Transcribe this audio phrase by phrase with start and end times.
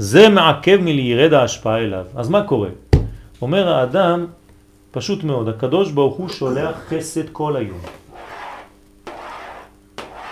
[0.00, 2.06] זה מעכב מלירד ההשפעה אליו.
[2.16, 2.68] אז מה קורה?
[3.42, 4.26] אומר האדם,
[4.90, 7.80] פשוט מאוד, הקדוש ברוך הוא שולח חסד כל היום.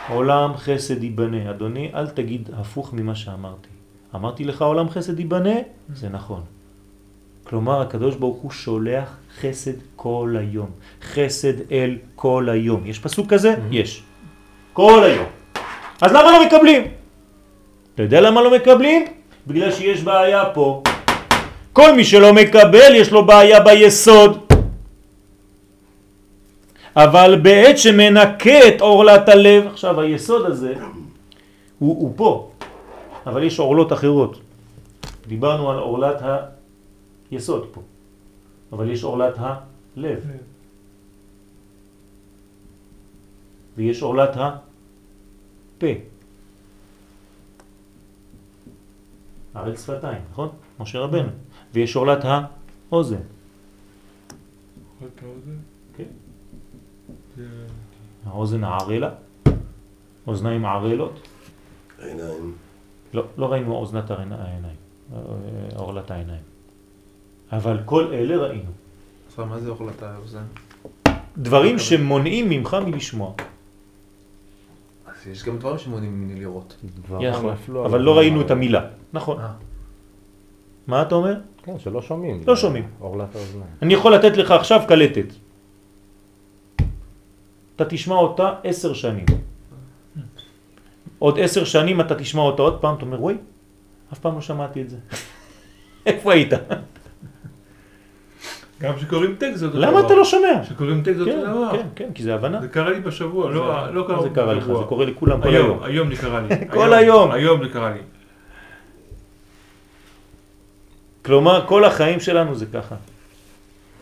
[0.08, 1.50] עולם חסד ייבנה.
[1.50, 3.68] אדוני, אל תגיד הפוך ממה שאמרתי.
[4.14, 5.56] אמרתי לך עולם חסד ייבנה?
[5.94, 6.40] זה נכון.
[7.44, 10.70] כלומר, הקדוש ברוך הוא שולח חסד כל היום.
[11.02, 12.86] חסד אל כל היום.
[12.86, 13.54] יש פסוק כזה?
[13.54, 13.74] Mm-hmm.
[13.74, 14.02] יש.
[14.72, 15.26] כל היום.
[16.02, 16.82] אז למה לא מקבלים?
[17.94, 19.17] אתה יודע למה לא מקבלים?
[19.48, 20.82] בגלל שיש בעיה פה.
[21.72, 24.44] כל מי שלא מקבל יש לו בעיה ביסוד.
[26.96, 30.74] אבל בעת שמנקה את אורלת הלב, עכשיו היסוד הזה
[31.78, 32.50] הוא, הוא פה,
[33.26, 34.40] אבל יש אורלות אחרות.
[35.26, 36.22] דיברנו על אורלת
[37.30, 37.80] היסוד פה,
[38.72, 40.20] אבל יש אורלת הלב.
[43.76, 46.17] ויש אורלת הפה.
[49.58, 50.48] ערל שפתיים, נכון?
[50.80, 51.28] משה רבנו.
[51.74, 52.24] ויש אורלת
[52.90, 53.20] האוזן.
[55.96, 56.04] כן.
[58.26, 59.10] האוזן הערלה,
[60.26, 61.28] אוזניים ערלות.
[61.98, 62.54] עיניים.
[63.14, 64.76] לא, לא ראינו אוזנת העיניים,
[65.76, 66.42] אורלת העיניים.
[67.52, 68.70] אבל כל אלה ראינו.
[69.38, 70.44] מה זה אורלת האוזן?
[71.38, 73.32] דברים שמונעים ממך מלשמוע.
[75.06, 76.76] אז יש גם דברים שמונעים ממני לראות.
[77.84, 78.97] אבל לא ראינו את המילה.
[79.12, 79.40] נכון.
[79.40, 79.52] אה.
[80.86, 81.34] מה אתה אומר?
[81.62, 82.40] כן, שלא שומעים.
[82.46, 82.88] לא שומעים.
[83.00, 83.70] אורלת האוזניים.
[83.82, 85.26] אני יכול לתת לך עכשיו קלטת.
[87.76, 89.26] אתה תשמע אותה עשר שנים.
[91.18, 93.34] עוד עשר שנים אתה תשמע אותה עוד פעם, אתה אומר, וואי,
[94.12, 94.96] אף פעם לא שמעתי את זה.
[96.06, 96.52] איפה היית?
[98.80, 99.90] גם כשקוראים טקסט זה אותו דבר.
[99.90, 100.62] למה אתה לא שומע?
[100.62, 101.70] כשקוראים טקסט זה אותו כן, דבר.
[101.72, 102.60] כן, כן, כי זה הבנה.
[102.60, 104.66] זה קרה לי בשבוע, לא, לא קרה זה קרה לך?
[104.66, 105.66] זה קורה לכולם כל היום.
[105.66, 105.82] היום.
[105.82, 106.48] היום זה קרה לי.
[106.74, 107.30] כל היום.
[107.30, 108.00] היום זה קרה לי.
[111.28, 112.94] כלומר, כל החיים שלנו זה ככה.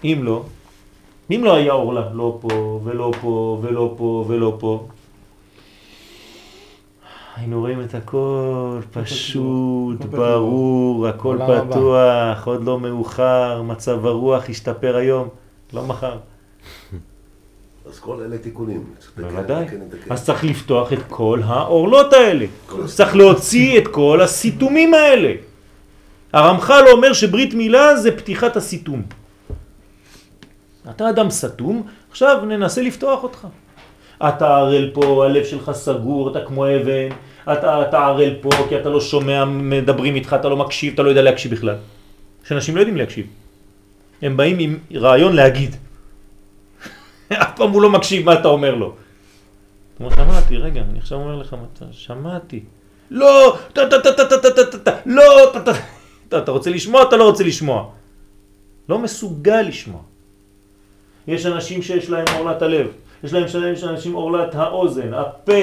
[0.05, 0.45] אם לא,
[1.31, 4.87] אם לא היה אורלה, לא פה ולא פה ולא פה ולא פה,
[7.37, 15.29] היינו רואים את הכל פשוט, ברור, הכל פתוח, עוד לא מאוחר, מצב הרוח השתפר היום,
[15.73, 16.19] לא מחר.
[17.91, 18.85] אז כל אלה תיקונים.
[19.17, 19.67] בוודאי.
[20.11, 22.47] אז צריך לפתוח את כל האורלות האלה.
[22.87, 25.33] צריך להוציא את כל הסיתומים האלה.
[26.33, 29.03] הרמח"ל אומר שברית מילה זה פתיחת הסיתום.
[30.91, 33.47] אתה אדם סתום, עכשיו ננסה לפתוח אותך.
[34.29, 37.09] אתה ערל פה, הלב שלך סגור, אתה כמו אבן,
[37.53, 41.09] אתה, אתה ערל פה כי אתה לא שומע, מדברים איתך, אתה לא מקשיב, אתה לא
[41.09, 41.77] יודע להקשיב בכלל.
[42.49, 43.27] שאנשים לא יודעים להקשיב.
[44.23, 45.77] הם באים עם רעיון להגיד.
[47.33, 48.95] אף פעם הוא לא מקשיב מה אתה אומר לו.
[49.97, 51.57] כמו שמעתי, רגע, אני עכשיו אומר לך,
[51.93, 52.61] שמעתי.
[53.11, 55.73] לא, טה טה טה טה טה טה טה, לא, טה טה.
[56.29, 57.91] אתה, רוצה לשמוע, אתה לא רוצה לשמוע.
[58.89, 60.01] לא מסוגל לשמוע.
[61.29, 62.87] יש אנשים שיש להם אורלת הלב,
[63.25, 65.63] יש להם יש אנשים אורלת האוזן, הפה,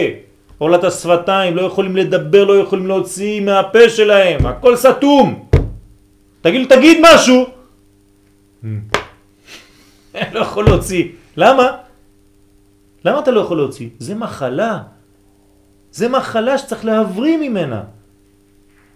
[0.62, 5.50] אורלת השפתיים, לא יכולים לדבר, לא יכולים להוציא מהפה שלהם, הכל סתום.
[6.42, 7.46] תגיד, תגיד משהו.
[10.34, 11.04] לא יכול להוציא.
[11.38, 11.78] למה?
[13.06, 13.90] למה אתה לא יכול להוציא?
[14.00, 14.80] זה מחלה.
[15.92, 17.84] זה מחלה שצריך להבריא ממנה.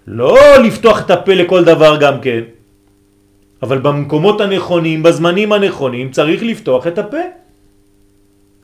[0.08, 2.42] לא לפתוח את הפה לכל דבר גם כן,
[3.62, 7.24] אבל במקומות הנכונים, בזמנים הנכונים, צריך לפתוח את הפה.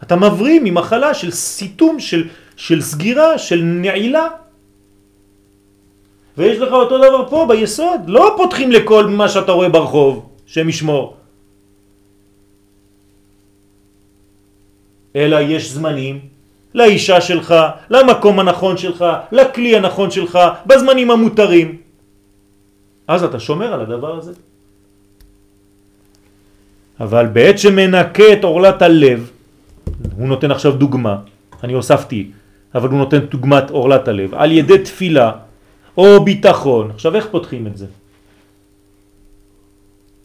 [0.03, 4.27] אתה מבריא ממחלה של סיתום, של, של סגירה, של נעילה.
[6.37, 11.15] ויש לך אותו דבר פה ביסוד, לא פותחים לכל מה שאתה רואה ברחוב, שם ישמור.
[15.15, 16.32] אלא יש זמנים
[16.75, 17.55] לאישה שלך,
[17.89, 21.77] למקום הנכון שלך, לכלי הנכון שלך, בזמנים המותרים.
[23.07, 24.33] אז אתה שומר על הדבר הזה.
[26.99, 29.31] אבל בעת שמנקה את אורלת הלב,
[30.17, 31.15] הוא נותן עכשיו דוגמה,
[31.63, 32.31] אני הוספתי,
[32.75, 35.31] אבל הוא נותן דוגמת אורלת הלב, על ידי תפילה
[35.97, 36.91] או ביטחון.
[36.91, 37.85] עכשיו איך פותחים את זה?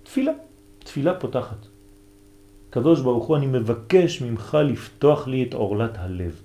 [0.02, 0.32] תפילה.
[0.84, 1.67] תפילה פותחת.
[2.70, 6.40] קדוש ברוך הוא, אני מבקש ממך לפתוח לי את אורלת הלב.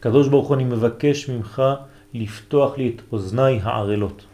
[0.00, 1.62] קדוש ברוך הוא, אני מבקש ממך
[2.14, 4.26] לפתוח לי את אוזניי הערלות.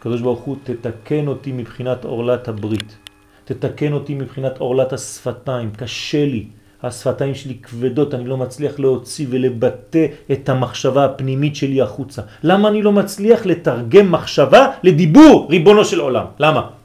[0.00, 2.96] קדוש ברוך הוא, תתקן אותי מבחינת אורלת הברית.
[3.44, 5.70] תתקן אותי מבחינת אורלת השפתיים.
[5.76, 6.46] קשה לי.
[6.82, 12.22] השפתיים שלי כבדות, אני לא מצליח להוציא ולבטא את המחשבה הפנימית שלי החוצה.
[12.42, 16.26] למה אני לא מצליח לתרגם מחשבה לדיבור, ריבונו של עולם?
[16.38, 16.81] למה?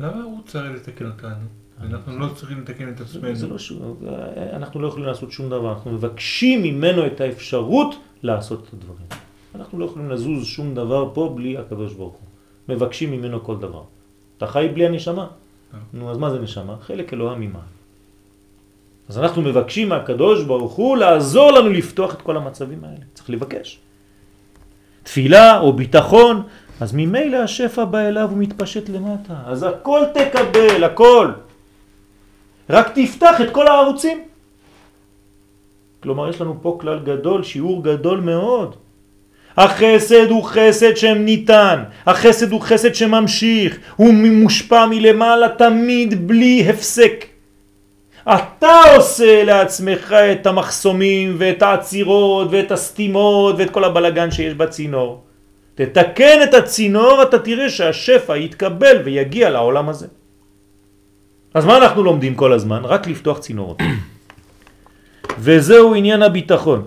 [0.00, 1.46] למה הוא צריך לתקן אותנו?
[1.80, 3.48] אנחנו לא צריכים לתקן את עצמנו.
[3.50, 3.72] לא ש...
[4.52, 9.06] אנחנו לא יכולים לעשות שום דבר, אנחנו מבקשים ממנו את האפשרות לעשות את הדברים.
[9.54, 12.28] אנחנו לא יכולים לזוז שום דבר פה בלי הקדוש ברוך הוא.
[12.68, 13.82] מבקשים ממנו כל דבר.
[14.36, 15.26] אתה חי בלי הנשמה?
[15.92, 16.76] נו, אז מה זה נשמה?
[16.80, 17.70] חלק אלוה ממעל.
[19.08, 23.04] אז אנחנו מבקשים מהקדוש ברוך הוא לעזור לנו לפתוח את כל המצבים האלה.
[23.14, 23.78] צריך לבקש.
[25.02, 26.42] תפילה או ביטחון,
[26.80, 29.34] אז ממילא השפע בא אליו ומתפשט למטה.
[29.46, 31.30] אז הכל תקבל, הכל.
[32.70, 34.22] רק תפתח את כל הערוצים.
[36.02, 38.76] כלומר, יש לנו פה כלל גדול, שיעור גדול מאוד.
[39.56, 47.24] החסד הוא חסד שניתן, החסד הוא חסד שממשיך, הוא מושפע מלמעלה תמיד בלי הפסק.
[48.28, 55.22] אתה עושה לעצמך את המחסומים ואת העצירות ואת הסתימות ואת כל הבלגן שיש בצינור.
[55.80, 60.06] תתקן את הצינור, אתה תראה שהשפע יתקבל ויגיע לעולם הזה.
[61.54, 62.84] אז מה אנחנו לומדים כל הזמן?
[62.84, 63.78] רק לפתוח צינורות.
[65.44, 66.86] וזהו עניין הביטחון,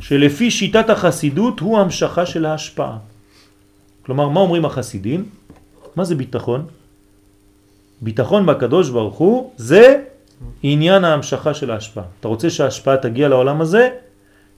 [0.00, 2.98] שלפי שיטת החסידות הוא המשכה של ההשפעה.
[4.02, 5.28] כלומר, מה אומרים החסידים?
[5.96, 6.66] מה זה ביטחון?
[8.00, 10.02] ביטחון בקדוש ברוך הוא זה
[10.62, 12.04] עניין ההמשכה של ההשפעה.
[12.20, 13.88] אתה רוצה שההשפעה תגיע לעולם הזה?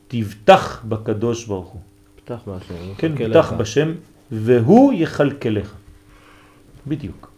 [0.09, 1.81] תבטח בקדוש ברוך הוא.
[2.29, 2.95] פתח בהשם.
[2.99, 3.53] כן, בטח.
[3.53, 3.93] בשם,
[4.31, 5.75] והוא יחלקלך.
[6.87, 7.31] בדיוק.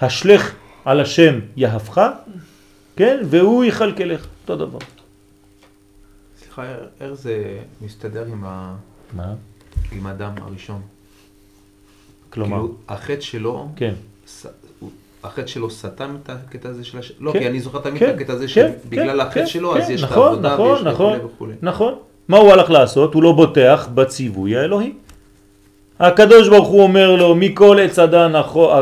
[0.00, 2.00] השלך על השם יהפך,
[2.96, 4.26] כן, והוא יחלקלך.
[4.42, 4.78] אותו דבר.
[6.38, 6.62] סליחה,
[7.00, 8.76] איך זה מסתדר עם, ה...
[9.12, 9.34] מה?
[9.92, 10.82] עם האדם הראשון?
[12.30, 13.94] כלומר, כאילו, החטא שלו, כן.
[14.26, 14.46] ס...
[15.24, 17.12] החטא שלו סתם את הקטע הזה של הש...
[17.20, 19.46] לא, כן, כי אני זוכר תמיד כן, את הקטע הזה כן, שבגלל כן, החטא כן,
[19.46, 21.54] שלו, כן, אז יש את נכון, העבודה נכון, ויש נכון, וכולי.
[21.62, 21.94] נכון.
[22.28, 23.14] מה הוא הלך לעשות?
[23.14, 24.92] הוא לא בוטח בציווי האלוהי.
[26.00, 28.32] הקדוש ברוך הוא אומר לו, מכל עץ הדן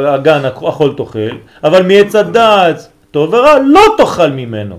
[0.06, 4.78] הגן אכול תאכל, אבל מעץ הדעת טוב ורע לא תאכל ממנו.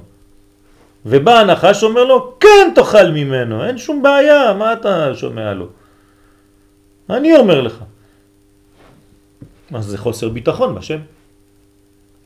[1.06, 5.66] ובא הנחש אומר לו, כן תאכל ממנו, אין שום בעיה, מה אתה שומע לו?
[7.10, 7.84] אני אומר לך.
[9.74, 11.00] אז זה חוסר ביטחון בשם.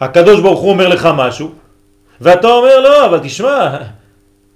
[0.01, 1.51] הקדוש ברוך הוא אומר לך משהו,
[2.21, 3.77] ואתה אומר לא, אבל תשמע,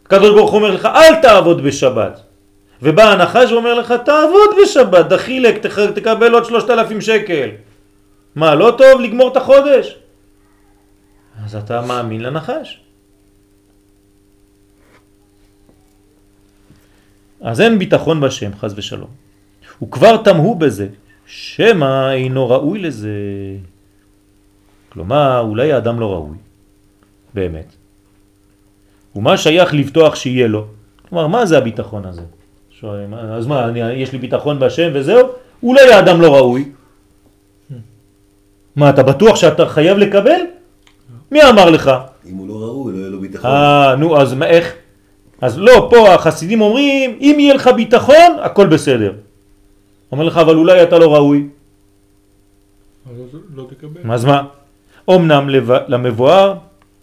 [0.06, 2.22] הקדוש ברוך הוא אומר לך אל תעבוד בשבת.
[2.81, 7.50] ובא הנחש ואומר לך תעבוד בשבת, דחילק, תח- תקבל עוד שלושת אלפים שקל.
[8.36, 9.98] מה, לא טוב לגמור את החודש?
[11.46, 12.81] אז אתה מאמין לנחש.
[17.42, 19.10] אז אין ביטחון בשם, חז ושלום.
[19.84, 20.88] וכבר תמהו בזה,
[21.25, 23.10] שמא אינו ראוי לזה.
[24.90, 26.38] כלומר, אולי האדם לא ראוי,
[27.34, 27.75] באמת.
[29.15, 30.65] ומה שייך לבטוח שיהיה לו?
[31.09, 32.21] כלומר, מה זה הביטחון הזה?
[32.69, 35.27] שואלים, אז מה, אני, יש לי ביטחון בשם וזהו?
[35.63, 36.65] אולי האדם לא ראוי.
[38.75, 40.39] מה, אתה בטוח שאתה חייב לקבל?
[41.31, 41.91] מי אמר לך?
[42.29, 43.50] אם הוא לא ראוי, לא יהיה לו ביטחון.
[43.51, 44.73] אה, נו, אז מה, איך?
[45.41, 49.11] אז לא, פה החסידים אומרים, אם יהיה לך ביטחון, הכל בסדר.
[50.11, 51.47] אומר לך, אבל אולי אתה לא ראוי.
[53.11, 54.11] אז לא- לא תקבל.
[54.11, 54.44] אז מה?
[55.09, 55.50] אמנם
[55.88, 56.53] למבואר,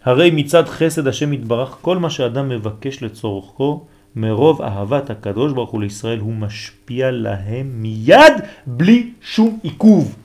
[0.05, 3.85] הרי מצד חסד השם יתברך, כל מה שאדם מבקש לצורכו,
[4.17, 8.33] מרוב אהבת הקדוש ברוך הוא לישראל, הוא משפיע להם מיד
[8.67, 10.17] בלי שום עיכוב.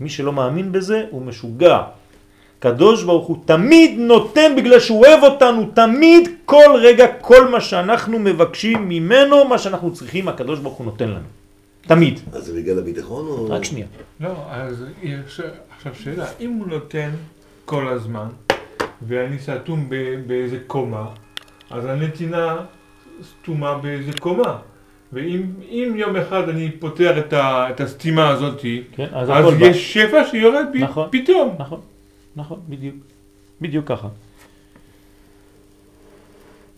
[0.00, 1.82] מי שלא מאמין בזה הוא משוגע.
[2.58, 8.18] קדוש ברוך הוא תמיד נותן בגלל שהוא אוהב אותנו, תמיד כל רגע כל מה שאנחנו
[8.18, 11.28] מבקשים ממנו, מה שאנחנו צריכים, הקדוש ברוך הוא נותן לנו.
[11.82, 12.20] תמיד.
[12.32, 13.48] אז זה בגלל הביטחון או...
[13.50, 13.86] רק שנייה.
[14.20, 15.40] לא, אז יש
[15.76, 17.10] עכשיו שאלה, אם הוא נותן
[17.64, 18.28] כל הזמן,
[19.08, 19.90] ואני סתום
[20.26, 21.06] באיזה קומה,
[21.70, 22.56] אז הנתינה
[23.22, 24.58] סתומה באיזה קומה.
[25.12, 28.60] ואם אם יום אחד אני פותח את, ה, את הסתימה הזאת,
[28.92, 29.66] כן, אז אז הכל בא.
[29.66, 31.08] יש שפע שיורד בי נכון.
[31.12, 31.56] פתאום.
[31.58, 31.80] נכון,
[32.36, 32.94] נכון, בדיוק.
[33.60, 34.08] בדיוק ככה.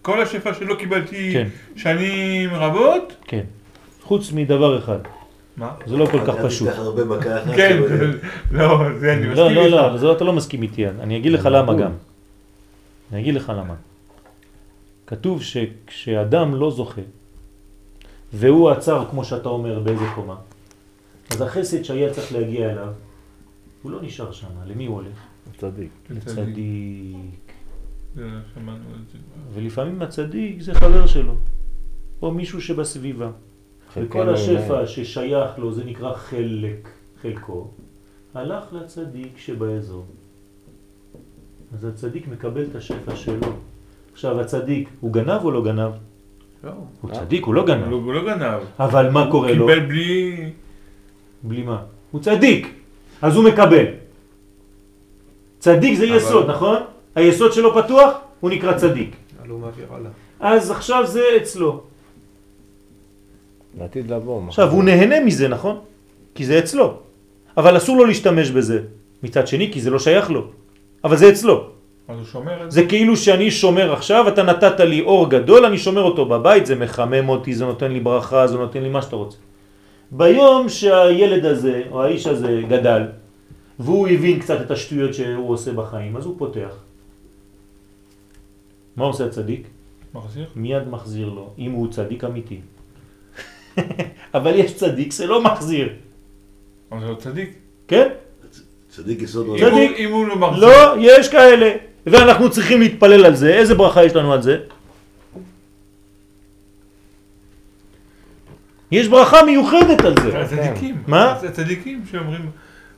[0.02, 1.49] כל השפע שלא קיבלתי כן.
[1.76, 3.43] שנים רבות, כן.
[4.02, 4.99] חוץ מדבר אחד,
[5.57, 5.71] מה?
[5.87, 6.69] זה לא כל כך פשוט.
[6.69, 7.55] תיקח הרבה מכה אחת.
[7.57, 9.75] כן, שלא- לא, זה אני לא, מסכים לא, איתך.
[9.93, 11.91] לא, זה אתה לא מסכים איתי, אני אגיד לך למה גם.
[13.12, 13.75] אני אגיד לך למה.
[15.07, 17.02] כתוב שכשאדם לא זוכה,
[18.33, 20.37] והוא עצר, כמו שאתה אומר, באיזה קומה,
[21.31, 22.92] אז החסד שהיה צריך להגיע אליו,
[23.83, 25.26] הוא לא נשאר שם, למי הוא הולך?
[25.57, 25.90] צדיק.
[26.11, 27.16] לצדיק.
[28.14, 28.76] כבר.
[29.52, 31.35] ולפעמים הצדיק זה חבר שלו,
[32.23, 33.31] או מישהו שבסביבה.
[33.90, 34.87] וכל חלקנו השפע.
[34.87, 36.88] ששייך לו, זה נקרא חלק,
[37.23, 37.71] חלקו,
[38.35, 40.07] הלך לצדיק שבאזור.
[41.79, 43.52] אז הצדיק מקבל את השפע שלו.
[44.12, 45.91] עכשיו הצדיק, הוא גנב או לא גנב?
[46.64, 47.93] לא, הוא צדיק, הוא לא גנב.
[47.93, 48.61] הוא הוא לא גנב.
[48.79, 49.67] אבל מה קורה הוא לו?
[49.67, 50.50] קיבל בלי...
[51.43, 51.83] בלי מה?
[52.11, 52.75] הוא צדיק,
[53.23, 53.85] אז הוא מקבל.
[55.59, 56.76] צדיק זה אבל- יסוד, נכון?
[57.14, 58.11] היסוד שלו פתוח,
[58.41, 59.17] הוא נקרא צדיק.
[59.49, 59.61] הוא.
[60.41, 61.83] אז עכשיו זה אצלו.
[63.79, 64.43] לעתיד לבוא.
[64.49, 65.79] עכשיו, הוא נהנה מזה, נכון?
[66.35, 66.95] כי זה אצלו.
[67.57, 68.79] אבל אסור לו להשתמש בזה.
[69.23, 70.50] מצד שני, כי זה לא שייך לו.
[71.05, 71.71] אבל זה אצלו.
[72.09, 72.81] אז הוא שומר את זה.
[72.81, 76.75] זה כאילו שאני שומר עכשיו, אתה נתת לי אור גדול, אני שומר אותו בבית, זה
[76.75, 79.37] מחמם אותי, זה נותן לי ברכה, זה נותן לי מה שאתה רוצה.
[80.11, 83.03] ביום שהילד הזה, או האיש הזה, גדל,
[83.79, 86.75] והוא הבין קצת את השטויות שהוא עושה בחיים, אז הוא פותח.
[88.97, 89.67] מה עושה הצדיק?
[90.15, 90.47] מחזיר?
[90.57, 92.61] מיד מחזיר לו, אם הוא צדיק אמיתי.
[94.35, 95.89] אבל יש צדיק שלא מחזיר,
[96.93, 97.51] אבל זה לא צדיק.
[97.89, 98.09] כן?
[98.97, 99.71] צדיק יסוד עולם.
[99.71, 99.97] צדיק.
[99.99, 100.69] אם הוא לא מחזיר.
[100.69, 101.71] לא, יש כאלה.
[102.07, 103.55] ואנחנו צריכים להתפלל על זה.
[103.55, 104.59] איזה ברכה יש לנו על זה?
[108.93, 110.41] יש ברכה מיוחדת על זה.
[110.41, 111.03] הצדיקים.
[111.07, 111.33] מה?
[111.33, 112.51] הצדיקים שאומרים...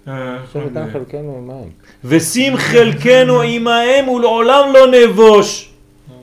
[0.07, 1.69] עכשיו אה, חלקנו.
[2.05, 2.57] ושים
[3.45, 5.71] עמהם ולעולם לא נבוש.
[6.11, 6.17] אה.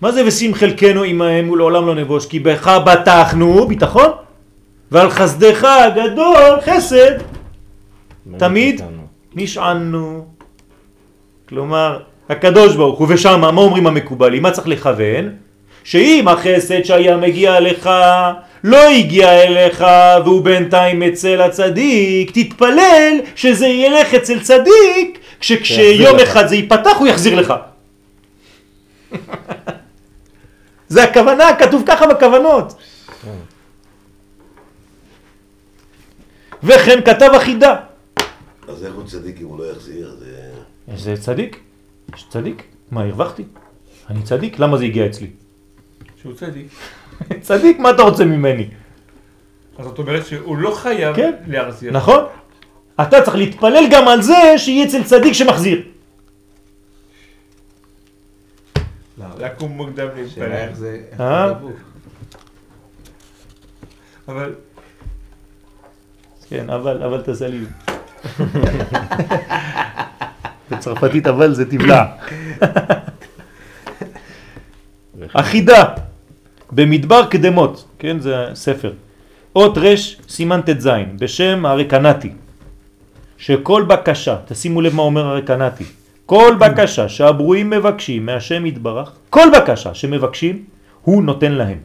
[0.00, 2.26] מה זה ושים חלקנו עמהם ולעולם לא נבוש?
[2.26, 4.10] כי בך בטחנו, ביטחון,
[4.90, 7.18] ועל חסדך הגדול, חסד,
[8.38, 8.80] תמיד.
[9.34, 10.26] נשענו.
[11.48, 14.42] כלומר, הקדוש ברוך הוא, ושמה, מה אומרים המקובלים?
[14.42, 15.30] מה צריך לכוון?
[15.84, 17.90] שאם החסד שהיה מגיע לך
[18.64, 19.84] לא הגיע אליך
[20.24, 26.22] והוא בינתיים אצל הצדיק, תתפלל שזה ילך אצל צדיק, לך.
[26.22, 27.54] אחד זה ייפתח הוא יחזיר לך.
[30.88, 32.74] זה הכוונה, כתוב ככה בכוונות.
[36.62, 37.76] וכן כתב אחידה.
[38.68, 40.16] אז איך הוא צדיק אם הוא לא יחזיר?
[40.18, 40.52] זה...
[40.96, 41.60] זה צדיק?
[42.14, 42.62] יש צדיק?
[42.90, 43.44] מה, הרווחתי?
[44.10, 44.58] אני צדיק?
[44.58, 45.30] למה זה הגיע אצלי?
[46.16, 46.66] שהוא צדיק.
[47.48, 48.68] צדיק, מה אתה רוצה ממני?
[49.78, 51.32] אז זאת אומרת שהוא לא חייב כן.
[51.46, 51.92] להחזיר.
[51.92, 52.24] נכון?
[53.02, 55.82] אתה צריך להתפלל גם על זה שיהיה אצל צדיק שמחזיר.
[59.38, 60.96] לקום מוקדם השאלה להתפלל.
[61.20, 61.52] אה?
[64.28, 64.54] אבל
[66.48, 67.58] כן, אבל, אבל תעשה לי.
[70.70, 72.04] בצרפתית אבל זה תבלע.
[75.32, 75.84] אחידה,
[76.72, 78.92] במדבר קדמות, כן, זה ספר.
[79.56, 80.88] אות רש סימן ט"ז,
[81.18, 82.32] בשם הרקנתי,
[83.38, 85.84] שכל בקשה, תשימו לב מה אומר הרקנתי,
[86.26, 90.64] כל בקשה שהברואים מבקשים מהשם יתברך, כל בקשה שמבקשים,
[91.02, 91.78] הוא נותן להם.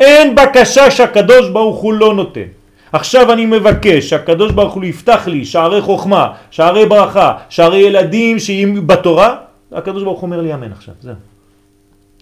[0.00, 2.63] אין בקשה שהקדוש ברוך הוא לא נותן.
[2.94, 8.82] עכשיו אני מבקש שהקדוש ברוך הוא יפתח לי שערי חוכמה, שערי ברכה, שערי ילדים שיהיו
[8.82, 9.36] בתורה,
[9.72, 11.14] הקדוש ברוך הוא אומר לי אמן עכשיו, זהו.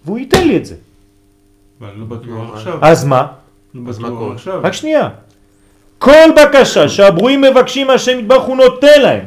[0.05, 0.75] והוא ייתן לי את זה.
[1.81, 2.79] אבל לא בטוח עכשיו.
[2.83, 3.26] אז מה?
[3.75, 4.35] לא אז מה בטוח קורה?
[4.35, 4.61] עכשיו.
[4.62, 5.09] רק שנייה.
[5.99, 9.25] כל בקשה שהברואים מבקשים מהשם יתברך הוא נותן להם.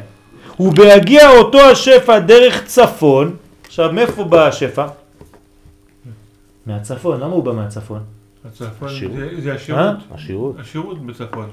[0.60, 3.36] ובהגיע אותו השפע דרך צפון,
[3.66, 4.86] עכשיו מאיפה בא השפע?
[6.66, 8.15] מהצפון, למה הוא בא מהצפון?
[8.46, 9.16] הצפון השירות.
[9.16, 9.54] זה- זה אה?
[9.54, 9.96] השירות.
[10.10, 10.56] השירות.
[10.58, 11.48] השירות בצפון.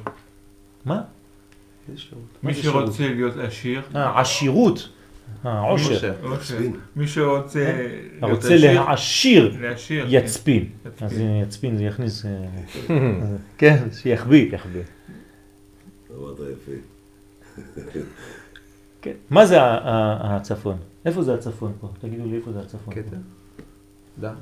[0.85, 1.01] מה?
[2.43, 3.81] מי זה שרוצה להיות עשיר.
[3.95, 4.89] אה, עשירות.
[5.45, 5.93] אה, עושר.
[5.93, 6.13] עושר.
[6.23, 6.55] עושר.
[6.55, 6.73] יצפין.
[6.95, 7.73] מי שרוצה
[8.21, 8.81] הרוצה עשיר.
[8.81, 10.05] להעשיר, להשאיר.
[10.09, 10.69] יצפין.
[11.01, 12.25] אז אה, יצפין זה יכניס...
[12.25, 12.31] אה,
[13.57, 14.55] כן, שיחביא.
[14.55, 14.81] יחביא.
[16.17, 16.71] אמרת יפה.
[19.01, 19.11] כן.
[19.29, 20.77] מה זה הצפון?
[21.05, 21.89] איפה זה הצפון פה?
[22.01, 22.93] תגידו לי איפה זה הצפון.
[22.93, 23.15] קטע.
[24.19, 24.33] דה.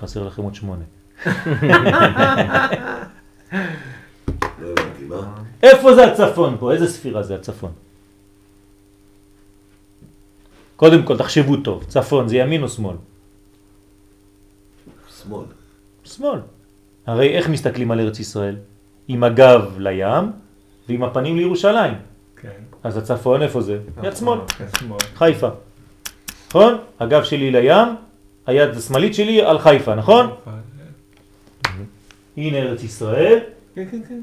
[0.00, 0.84] חסר לכם עוד שמונה.
[5.08, 5.22] לא?
[5.62, 6.72] איפה זה הצפון פה?
[6.72, 7.72] איזה ספירה זה הצפון?
[10.76, 12.96] קודם כל תחשבו טוב, צפון זה ימין או שמאל?
[15.22, 15.44] שמאל.
[16.04, 16.40] שמאל.
[17.06, 18.56] הרי איך מסתכלים על ארץ ישראל?
[19.08, 20.32] עם הגב לים
[20.88, 21.94] ועם הפנים לירושלים.
[22.36, 22.48] כן.
[22.82, 23.72] אז הצפון איפה זה?
[23.72, 24.38] יד כן, שמאל.
[25.14, 25.48] חיפה.
[26.48, 26.78] נכון?
[27.00, 27.88] הגב שלי לים,
[28.46, 30.30] היד השמאלית שלי על חיפה, נכון?
[32.36, 33.38] הנה ארץ ישראל,
[33.74, 34.20] כן, כן, כן.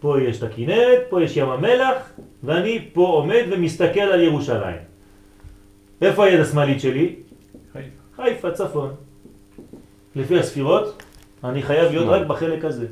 [0.00, 1.96] פה יש את הכנרת, פה יש ים המלח,
[2.44, 4.76] ואני פה עומד ומסתכל על ירושלים.
[6.02, 7.14] איפה היד השמאלית שלי?
[7.72, 8.22] חיפה.
[8.22, 8.94] חיפה, צפון.
[10.16, 11.02] לפי הספירות,
[11.44, 12.08] אני חייב להיות.
[12.08, 12.86] רק בחלק הזה.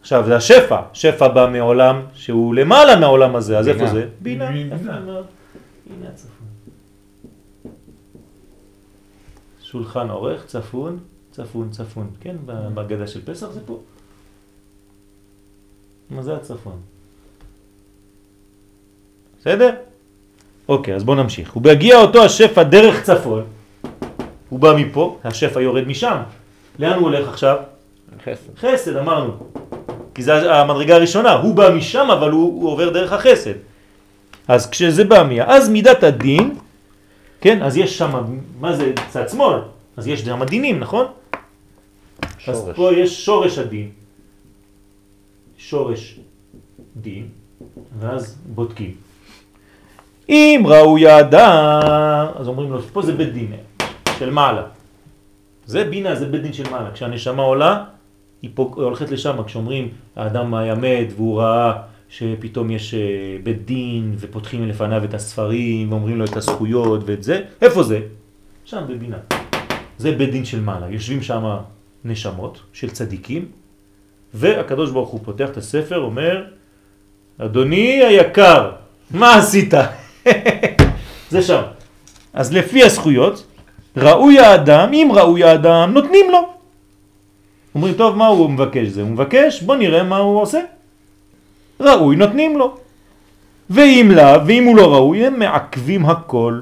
[0.00, 0.80] עכשיו, זה השפע.
[0.92, 3.68] שפע בא מעולם שהוא למעלה מהעולם הזה, אז.
[3.68, 4.06] איפה זה?
[4.20, 4.50] בינה.
[4.50, 4.76] בינה.
[4.76, 6.39] הנה הצפון.
[9.70, 10.98] שולחן עורך, צפון,
[11.30, 12.10] צפון, צפון.
[12.20, 12.36] כן,
[12.74, 13.78] בהגדה של פסח זה פה.
[16.10, 16.76] מה זה הצפון?
[19.40, 19.74] בסדר?
[20.68, 21.56] אוקיי, אז בואו נמשיך.
[21.56, 23.44] ובהגיע אותו השפע דרך צפון,
[24.48, 26.16] הוא בא מפה, השפע יורד משם.
[26.78, 27.56] לאן הוא הולך עכשיו?
[28.24, 28.56] חסד.
[28.56, 29.32] חסד, אמרנו.
[30.14, 33.54] כי זה המדרגה הראשונה, הוא בא משם אבל הוא, הוא עובר דרך החסד.
[34.48, 36.54] אז כשזה בא מיה, אז מידת הדין,
[37.40, 38.24] כן, אז יש שם,
[38.60, 39.58] מה זה צד שמאל?
[39.96, 41.06] אז יש גם הדינים, נכון?
[42.22, 42.76] אז שורש.
[42.76, 43.90] פה יש שורש הדין.
[45.58, 46.18] שורש
[46.96, 47.28] דין,
[47.98, 48.94] ואז בודקים.
[50.28, 53.52] אם ראוי האדם, אז אומרים לו, פה זה בית דין
[54.18, 54.62] של מעלה.
[55.66, 56.90] זה בינה, זה בית דין של מעלה.
[56.90, 57.84] כשהנשמה עולה,
[58.42, 59.42] היא פה, הולכת לשם.
[59.46, 61.72] כשאומרים, האדם היה מת והוא ראה
[62.10, 63.00] שפתאום יש אה,
[63.42, 68.00] בית דין ופותחים לפניו את הספרים ואומרים לו את הזכויות ואת זה, איפה זה?
[68.64, 69.16] שם בבינה.
[69.98, 70.86] זה בית דין של מעלה.
[70.90, 71.56] יושבים שם
[72.04, 73.44] נשמות של צדיקים,
[74.34, 76.44] והקדוש ברוך הוא פותח את הספר, אומר,
[77.38, 78.70] אדוני היקר,
[79.10, 79.74] מה עשית?
[81.30, 81.62] זה שם.
[82.32, 83.46] אז לפי הזכויות,
[83.96, 86.52] ראוי האדם, אם ראוי האדם, נותנים לו.
[87.74, 89.02] אומרים, טוב, מה הוא מבקש זה?
[89.02, 90.60] הוא מבקש, בוא נראה מה הוא עושה.
[91.80, 92.76] ראוי, נותנים לו.
[93.70, 96.60] ואם לאו, ואם הוא לא ראוי, הם מעכבים הכל,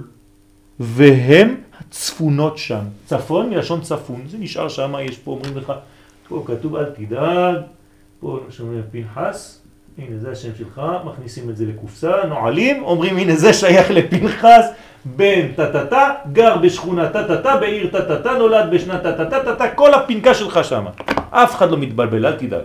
[0.81, 2.81] והם הצפונות שם.
[3.07, 5.73] צפון מלשון צפון, זה נשאר שם, יש פה, אומרים לך,
[6.29, 7.57] פה כתוב אל תדאג,
[8.21, 9.61] פה שומעים פנחס,
[9.99, 14.67] הנה זה השם שלך, מכניסים את זה לקופסה, נועלים, אומרים הנה זה שייך לפנחס,
[15.05, 20.85] בן טטטה, גר בשכונה טטטה, בעיר טטטה, נולד בשנת טטטה, כל הפנקה שלך שם.
[21.31, 22.65] אף אחד לא מתבלבל, אל תדאג.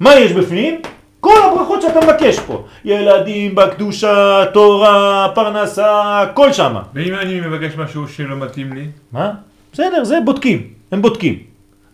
[0.00, 0.80] מה יש בפנים?
[1.24, 2.64] כל הברכות שאתה מבקש פה.
[2.84, 6.82] ילדים בקדושה, תורה, פרנסה, הכל שמה.
[6.94, 8.86] ואם אני מבקש משהו שלא מתאים לי?
[9.12, 9.32] מה?
[9.72, 11.38] בסדר, זה בודקים, הם בודקים.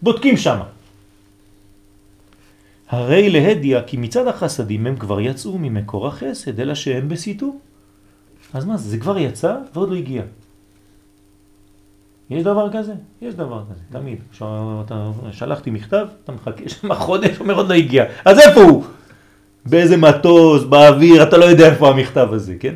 [0.02, 0.64] בודקים שמה.
[2.88, 7.60] הרי להדיע כי מצד החסדים הם כבר יצאו ממקור החסד, אלא שהם בסיטור.
[8.54, 8.90] אז מה זה?
[8.90, 10.22] זה כבר יצא ועוד לא הגיע.
[12.30, 12.94] יש דבר כזה?
[13.22, 14.18] יש דבר כזה, תמיד.
[14.32, 18.04] כשאתה שלחתי מכתב, אתה מחכה שם חודש, אומר עוד לא הגיע.
[18.24, 18.84] אז איפה הוא?
[19.66, 22.74] באיזה מטוס, באוויר, אתה לא יודע איפה המכתב הזה, כן?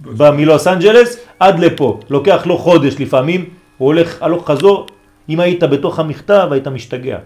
[0.00, 3.44] בא מלוס אנג'לס עד לפה, לוקח לו חודש לפעמים,
[3.78, 4.86] הוא הולך הלוך חזור,
[5.28, 7.18] אם היית בתוך המכתב היית משתגע,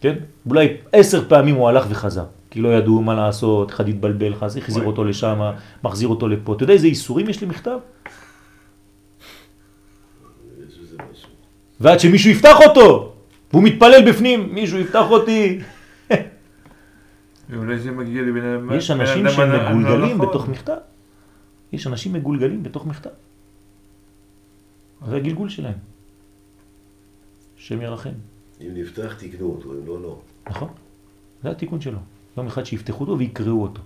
[0.00, 0.14] כן?
[0.50, 4.84] אולי עשר פעמים הוא הלך וחזר, כי לא ידעו מה לעשות, אחד התבלבל, חזר, החזיר.
[4.84, 5.40] אותו לשם,
[5.84, 7.78] מחזיר אותו לפה, אתה יודע איזה איסורים יש לי מכתב?
[10.68, 11.28] יש בזה משהו.
[11.80, 13.12] ועד שמישהו יפתח אותו,
[13.52, 15.58] והוא מתפלל בפנים, מישהו יפתח אותי.
[17.50, 18.72] ואולי זה מגיע לבן אדם...
[18.72, 20.28] יש אנשים אדם שהם הלא- הלא מגולגלים נכון.
[20.28, 20.76] בתוך מכתב.
[21.72, 23.10] יש אנשים מגולגלים בתוך מכתב.
[25.08, 25.78] זה הגלגול שלהם.
[27.58, 28.10] השם ירחם.
[28.60, 30.20] אם נפתח תקנו אותו, אם לא, לא.
[30.48, 30.68] נכון?
[31.42, 31.98] זה התיקון שלו.
[32.36, 33.82] יום אחד שיפתחו אותו ויקראו אותו.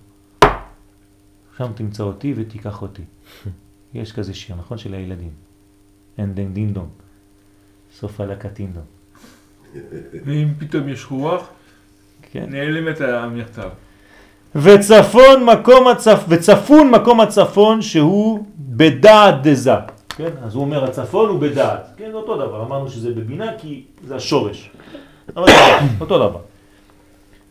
[1.57, 3.01] שם תמצא אותי ותיקח אותי.
[3.93, 4.77] יש כזה שיר, נכון?
[4.77, 5.31] של הילדים.
[6.17, 6.89] אין דין דין דון.
[7.93, 8.83] סוף הלקה טינדון.
[10.25, 11.49] ואם פתאום יש רוח,
[12.31, 12.45] כן?
[12.47, 13.69] נעלמת המכתב.
[14.55, 16.23] וצפון מקום הצפ...
[16.27, 19.73] וצפון מקום הצפון שהוא בדעת דזה.
[20.09, 20.29] כן?
[20.43, 21.87] אז הוא אומר הצפון הוא בדעת.
[21.97, 22.63] כן, אותו דבר.
[22.63, 24.69] אמרנו שזה בבינה כי זה השורש.
[25.35, 25.47] אבל
[26.01, 26.39] אותו דבר.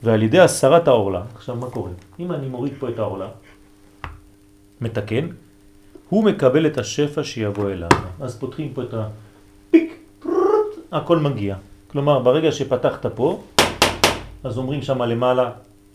[0.03, 1.91] ועל ידי הסרת העורלה, עכשיו מה קורה?
[2.21, 3.29] אם אני מוריד פה את העורלה,
[4.81, 5.27] מתקן,
[6.09, 7.89] הוא מקבל את השפע שיבוא אליו.
[8.21, 9.99] אז פותחים פה את הפיק,
[10.93, 11.57] הכל מגיע.
[11.87, 13.41] כלומר, ברגע שפתחת פה,
[14.45, 15.51] אז אומרים שם למעלה,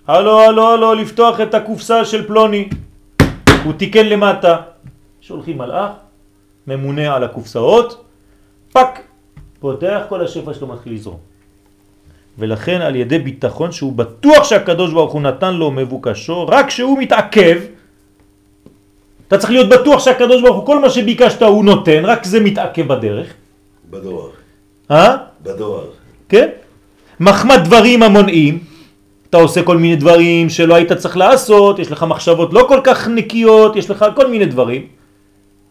[0.08, 2.70] הלו, הלו, הלו, לפתוח את הקופסה של פלוני.
[3.64, 4.58] הוא תיקן למטה.
[5.22, 5.92] שולחים מלאך,
[6.68, 8.04] ממונה על הקופסאות,
[8.72, 9.00] פק,
[9.60, 11.20] פותח, כל השפע שלו מתחיל לזרום.
[12.38, 17.58] ולכן על ידי ביטחון שהוא בטוח שהקדוש ברוך הוא נתן לו מבוקשו, רק שהוא מתעכב,
[19.28, 22.88] אתה צריך להיות בטוח שהקדוש ברוך הוא, כל מה שביקשת הוא נותן, רק זה מתעכב
[22.88, 23.28] בדרך.
[23.90, 24.30] בדואר.
[24.92, 25.18] אה?
[25.44, 25.88] בדואר.
[26.30, 26.50] כן?
[27.24, 28.60] מחמת דברים המונעים,
[29.30, 33.08] אתה עושה כל מיני דברים שלא היית צריך לעשות, יש לך מחשבות לא כל כך
[33.08, 34.88] נקיות, יש לך כל מיני דברים,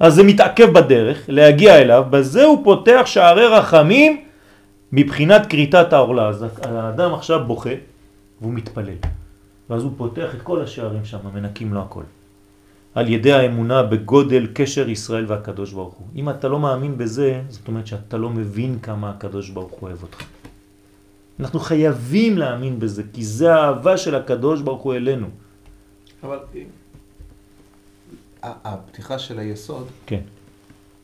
[0.01, 4.21] אז זה מתעכב בדרך, להגיע אליו, בזה הוא פותח שערי רחמים
[4.93, 6.29] מבחינת קריטת העורלה.
[6.29, 7.77] אז האדם עכשיו בוכה
[8.41, 8.99] והוא מתפלל,
[9.71, 12.03] ואז הוא פותח את כל השערים שם, מנקים לו הכל.
[12.95, 16.07] על ידי האמונה בגודל קשר ישראל והקדוש ברוך הוא.
[16.17, 20.03] אם אתה לא מאמין בזה, זאת אומרת שאתה לא מבין כמה הקדוש ברוך הוא אוהב
[20.03, 20.42] אותך.
[21.41, 25.27] אנחנו חייבים להאמין בזה, כי זה האהבה של הקדוש ברוך הוא אלינו.
[26.23, 26.39] אבל
[28.43, 30.21] הפתיחה של היסוד כן.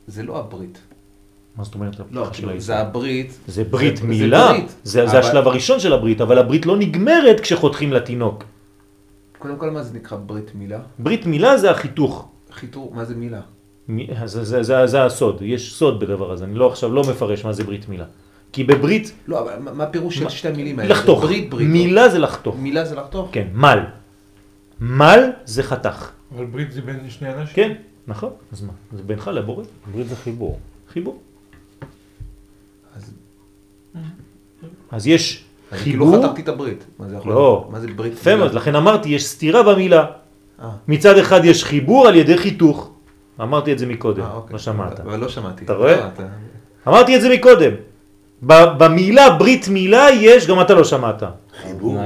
[0.07, 0.77] זה לא הברית.
[1.55, 1.99] מה זאת אומרת?
[1.99, 2.67] לא, הפתיחה של כאילו, היסוד?
[2.67, 3.37] זה הברית.
[3.47, 4.67] זה ברית זה- מילה, זה ברית.
[4.83, 8.43] זה, זה אבל- השלב הראשון של הברית, אבל הברית לא נגמרת כשחותכים לתינוק.
[9.39, 10.79] קודם כל, מה זה נקרא ברית מילה?
[10.99, 12.27] ברית מילה זה החיתוך.
[12.51, 13.41] חיתור, מה זה מילה?
[13.87, 17.45] מי- זה, זה, זה, זה הסוד, יש סוד בדבר הזה, אני לא עכשיו לא מפרש
[17.45, 18.05] מה זה ברית מילה.
[18.51, 20.89] כי בברית, לא, אבל מה הפירוש של מה- שתי המילים האלה?
[20.91, 21.67] לחתוך, ברית, ברית.
[21.67, 23.29] מילה זה לחתוך, מילה זה לחתוך?
[23.31, 23.79] כן, מל.
[24.81, 27.55] מל זה חתך, אבל ברית זה בין שני אנשים.
[27.55, 27.73] כן,
[28.07, 29.63] נכון, אז מה, זה בינך לבורא.
[29.93, 30.59] ברית זה חיבור.
[30.93, 31.19] חיבור.
[32.95, 33.13] אז
[34.91, 36.85] אז יש אני כאילו חיבור, חתמתי את הברית.
[36.99, 37.37] מה זה יכול לא.
[37.39, 37.69] להיות?
[37.71, 38.13] מה זה ברית?
[38.13, 40.05] יפה מאוד, לכן אמרתי, יש סתירה במילה.
[40.61, 42.91] אה, מצד אחד יש חיבור על ידי חיתוך.
[43.41, 44.53] אמרתי את זה מקודם, אה, אוקיי.
[44.53, 44.99] לא שמעת.
[44.99, 45.65] אבל לא שמעתי.
[45.65, 45.95] אתה רואה?
[45.95, 46.27] לא, אתה-
[46.87, 47.71] אמרתי את זה מקודם.
[48.43, 51.23] ב- במילה ברית מילה יש, גם אתה לא שמעת.
[51.61, 51.97] חיבור.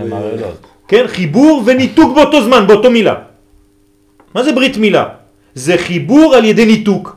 [0.88, 1.06] כן?
[1.08, 3.16] חיבור וניתוק באותו זמן, באותו מילה.
[4.36, 5.06] מה זה ברית מילה?
[5.56, 7.16] זה חיבור על ידי ניתוק.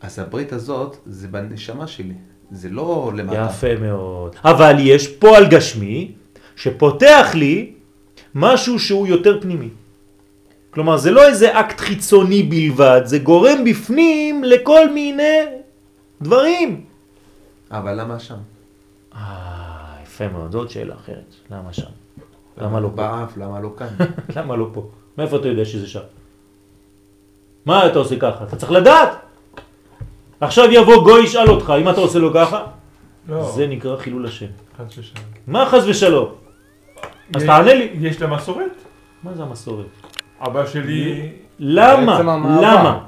[0.00, 2.14] אז הברית הזאת זה בנשמה שלי.
[2.50, 3.46] זה לא למטה.
[3.50, 4.36] יפה מאוד.
[4.44, 6.12] אבל יש פועל גשמי
[6.56, 7.72] שפותח לי
[8.34, 9.68] משהו שהוא יותר פנימי.
[10.70, 15.40] כלומר, זה לא איזה אקט חיצוני בלבד, זה גורם בפנים לכל מיני
[16.22, 16.80] דברים.
[17.70, 18.36] אבל למה שם?
[19.14, 21.34] אה, יפה מאוד, זאת שאלה אחרת.
[21.50, 21.90] למה שם?
[22.58, 22.94] למה לא פה?
[22.94, 23.86] באף, למה לא כאן?
[24.36, 24.88] למה לא פה?
[25.18, 26.00] מאיפה אתה יודע שזה שם?
[27.66, 28.44] מה אתה עושה ככה?
[28.44, 29.08] אתה צריך לדעת.
[30.40, 32.64] עכשיו יבוא גוי ישאל אותך, אם אתה עושה לו ככה,
[33.28, 34.46] לא, זה נקרא חילול השם.
[34.78, 35.24] חס ושלום.
[35.46, 36.28] מה חס ושלום?
[37.34, 37.90] אז תענה לי.
[38.00, 38.70] יש לה מסורת?
[39.22, 39.86] מה זה המסורת?
[40.40, 41.32] אבא שלי...
[41.58, 42.20] למה?
[42.62, 43.04] למה?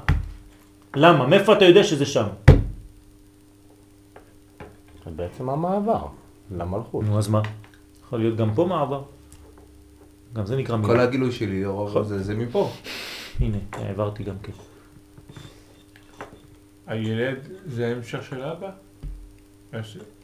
[0.95, 1.27] למה?
[1.27, 2.25] מאיפה אתה יודע שזה שם?
[5.09, 6.05] זה בעצם המעבר
[6.51, 7.05] למלכות.
[7.05, 7.41] נו, אז מה?
[8.03, 9.03] יכול להיות גם פה מעבר.
[10.33, 11.03] גם זה נקרא כל מילה.
[11.03, 12.71] הגילוי שלי, רוב זה זה מפה.
[13.39, 14.51] הנה, העברתי גם כן.
[16.87, 18.71] הילד זה ההמשך של אבא?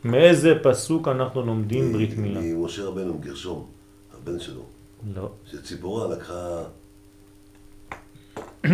[0.06, 2.42] מאיזה פסוק אנחנו לומדים ברית מילה?
[2.42, 3.68] ממשה רבנו, גרשום,
[4.14, 4.62] הבן שלו.
[5.16, 5.32] לא.
[5.46, 6.64] שציפורה לקחה...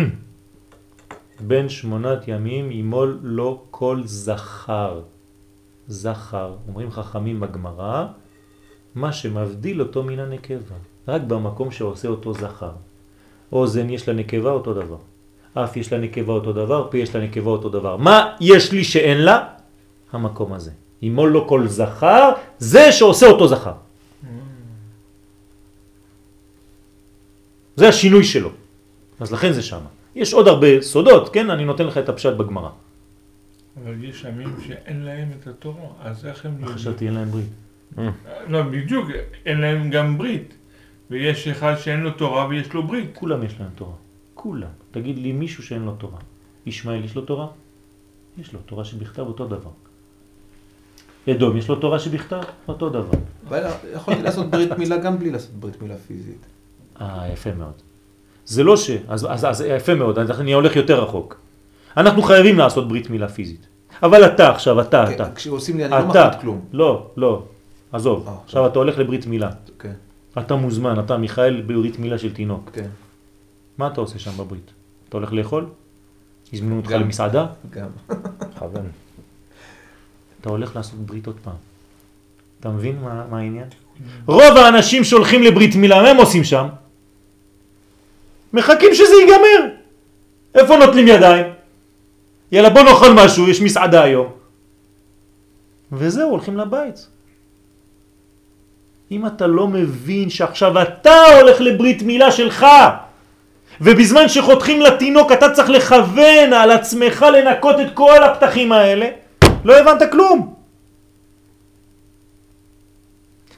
[1.46, 5.02] בן שמונת ימים ימול לו כל זכר.
[5.88, 8.06] זכר, אומרים חכמים בגמרא,
[8.94, 10.76] מה שמבדיל אותו מן הנקבה.
[11.08, 12.72] רק במקום שעושה אותו זכר.
[13.52, 14.96] אוזן יש לה נקבה אותו דבר.
[15.54, 17.96] אף יש לה נקבה אותו דבר, פה יש לה נקבה אותו דבר.
[17.96, 19.48] מה יש לי שאין לה?
[20.12, 20.70] המקום הזה.
[21.02, 23.72] ימול לו כל זכר, זה שעושה אותו זכר.
[27.76, 28.50] זה השינוי שלו.
[29.20, 29.88] אז לכן זה שמה.
[30.14, 31.50] יש עוד הרבה סודות, כן?
[31.50, 32.68] אני נותן לך את הפשט בגמרא.
[33.76, 36.66] אבל יש עמים שאין להם את התורה, אז איך הם?
[36.66, 37.48] חשבתי אין להם ברית.
[38.48, 39.08] לא, בדיוק,
[39.46, 40.54] אין להם גם ברית.
[41.10, 43.10] ויש אחד שאין לו תורה ויש לו ברית.
[43.14, 43.94] כולם יש להם תורה.
[44.34, 44.68] כולם.
[44.90, 46.18] תגיד לי מישהו שאין לו תורה.
[46.66, 47.46] ישמעאל יש לו תורה?
[48.38, 49.70] יש לו תורה שבכתב אותו דבר.
[51.30, 52.42] אדום יש לו תורה שבכתב?
[52.68, 53.18] אותו דבר.
[53.48, 53.62] אבל
[53.94, 56.46] יכולתי לעשות ברית מילה גם בלי לעשות ברית מילה פיזית.
[57.00, 57.72] אה, יפה מאוד.
[58.44, 58.90] זה לא ש...
[59.08, 61.41] אז, אז, אז יפה מאוד, אני הולך יותר רחוק.
[61.96, 63.66] אנחנו חייבים לעשות ברית מילה פיזית.
[64.02, 65.24] אבל אתה עכשיו, אתה, אתה.
[65.24, 66.26] כן, כשעושים לי אני לא אתה.
[66.26, 66.60] מחליט כלום.
[66.72, 67.42] לא, לא.
[67.92, 68.24] עזוב.
[68.28, 69.50] אה, עכשיו אתה הולך לברית מילה.
[69.78, 69.92] כן,
[70.38, 72.70] אתה מוזמן, אתה מיכאל בברית מילה של תינוק.
[72.72, 72.88] כן,
[73.78, 74.70] מה אתה עושה שם בברית?
[75.08, 75.66] אתה הולך לאכול?
[76.52, 76.90] הזמינו אותך.
[76.90, 77.46] למסעדה?
[77.70, 77.88] גם.
[78.50, 78.86] מכוון.
[80.40, 81.54] אתה הולך לעשות ברית עוד פעם.
[82.60, 83.66] אתה מבין מה, מה העניין?
[84.26, 86.66] רוב האנשים שהולכים לברית מילה, מה הם עושים שם?
[88.52, 89.74] מחכים שזה ייגמר.
[90.54, 91.46] איפה נוטלים ידיים?
[92.52, 94.28] יאללה בוא נאכל משהו, יש מסעדה היום.
[95.92, 97.08] וזהו, הולכים לבית.
[99.10, 102.66] אם אתה לא מבין שעכשיו אתה הולך לברית מילה שלך,
[103.80, 109.08] ובזמן שחותכים לתינוק אתה צריך לכוון על עצמך לנקות את כל הפתחים האלה,
[109.64, 110.54] לא הבנת כלום.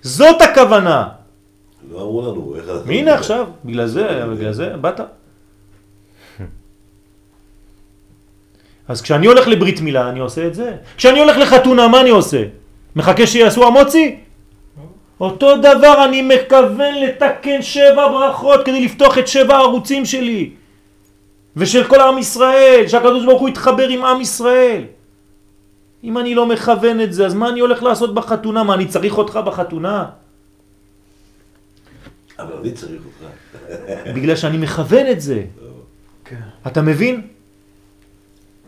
[0.02, 1.08] זאת הכוונה.
[1.90, 2.64] לא אמרו לנו איך.
[2.88, 5.00] הנה עכשיו, בגלל זה, בגלל זה, באת.
[8.88, 10.76] אז כשאני הולך לברית מילה, אני עושה את זה.
[10.96, 12.42] כשאני הולך לחתונה, מה אני עושה?
[12.96, 14.16] מחכה שיעשו המוצי?
[15.20, 20.50] אותו דבר אני מכוון לתקן שבע ברכות כדי לפתוח את שבע הערוצים שלי
[21.56, 24.82] ושל כל עם ישראל, שהקדוש ברוך הוא יתחבר עם עם ישראל.
[26.04, 28.62] אם אני לא מכוון את זה, אז מה אני הולך לעשות בחתונה?
[28.62, 30.04] מה, אני צריך אותך בחתונה?
[32.38, 33.24] אבל אני צריך אותך.
[34.14, 35.42] בגלל שאני מכוון את זה.
[36.24, 36.40] כן.
[36.66, 37.33] אתה מבין?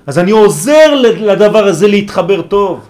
[0.07, 2.89] אז אני עוזר לדבר הזה להתחבר טוב.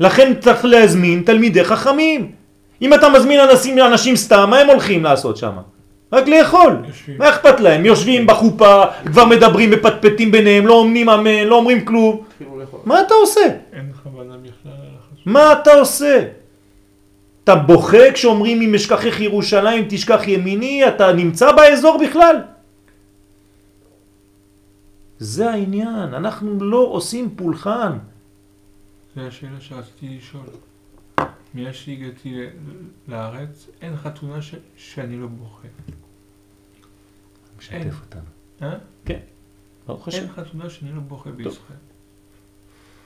[0.00, 2.32] לכן צריך להזמין תלמידי חכמים.
[2.82, 5.52] אם אתה מזמין אנשים, אנשים סתם, מה הם הולכים לעשות שם?
[6.12, 6.76] רק לאכול.
[6.86, 7.18] יושבים.
[7.18, 7.84] מה אכפת להם?
[7.84, 12.20] יושבים בחופה, כבר מדברים, מפטפטים ביניהם, לא אומרים אמן, לא אומרים כלום.
[12.40, 12.80] לאכול.
[12.84, 13.40] מה אתה עושה?
[13.72, 14.72] אין כוונה בכלל.
[15.26, 16.22] מה אתה עושה?
[17.44, 22.36] אתה בוכה כשאומרים אם אשכחך ירושלים תשכח ימיני, אתה נמצא באזור בכלל?
[25.18, 27.98] זה העניין, אנחנו לא עושים פולחן.
[29.16, 30.46] זו השאלה שרציתי לשאול.
[31.54, 32.34] מאז שהגעתי
[33.08, 35.68] לארץ, אין חתונה ש- שאני לא בוכה.
[37.58, 38.22] משתף אותנו.
[38.62, 38.78] אה?
[39.04, 39.18] כן.
[39.86, 40.18] ברוך השם.
[40.22, 41.78] אין חתונה שאני לא בוכה בישראל.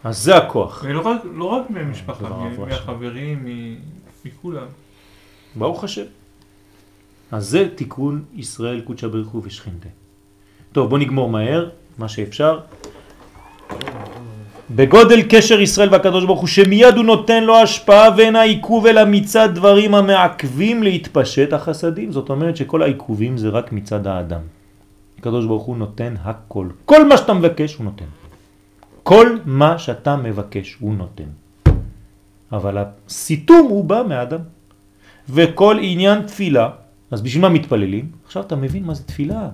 [0.04, 0.82] אז זה הכוח.
[0.86, 2.60] ולא רק, לא רק מהמשפחה, אברהם.
[2.60, 3.78] מהחברים, מ-
[4.24, 4.66] מכולם.
[5.56, 6.04] ברוך השם.
[7.32, 9.88] אז זה תיקון ישראל קודשא הוא ושכינתה.
[10.72, 11.70] טוב, בוא נגמור מהר,
[12.00, 12.58] מה שאפשר.
[14.70, 19.48] בגודל קשר ישראל והקדוש ברוך הוא שמיד הוא נותן לו השפעה ואין העיכוב אלא מצד
[19.54, 22.12] דברים המעכבים להתפשט החסדים.
[22.12, 24.40] זאת אומרת שכל העיכובים זה רק מצד האדם.
[25.18, 26.66] הקדוש ברוך הוא נותן הכל.
[26.84, 28.10] כל מה שאתה מבקש הוא נותן.
[29.02, 31.30] כל מה שאתה מבקש הוא נותן.
[32.52, 34.40] אבל הסיתום הוא בא מהאדם.
[35.28, 36.68] וכל עניין תפילה,
[37.10, 38.04] אז בשביל מה מתפללים?
[38.24, 39.48] עכשיו אתה מבין מה זה תפילה.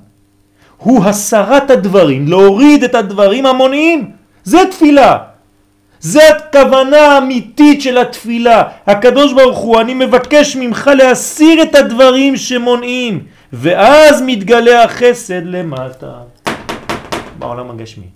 [0.77, 4.11] הוא הסרת הדברים, להוריד את הדברים המונעים.
[4.45, 5.19] זה תפילה.
[6.01, 8.69] זה הכוונה האמיתית של התפילה.
[8.87, 16.15] הקדוש ברוך הוא, אני מבקש ממך להסיר את הדברים שמונעים, ואז מתגלה החסד למטה,
[17.39, 18.07] בעולם הגשמי.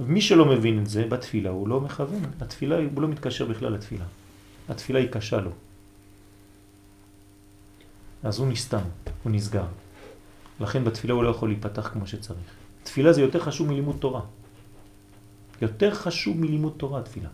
[0.00, 4.04] מי שלא מבין את זה בתפילה הוא לא מכוון, התפילה הוא לא מתקשר בכלל לתפילה.
[4.68, 5.50] התפילה היא קשה לו.
[8.22, 8.86] אז הוא נסתם,
[9.22, 9.64] הוא נסגר.
[10.60, 12.40] לכן בתפילה הוא לא יכול להיפתח כמו שצריך.
[12.82, 14.20] תפילה זה יותר חשוב מלימוד תורה.
[15.62, 17.28] יותר חשוב מלימוד תורה תפילה.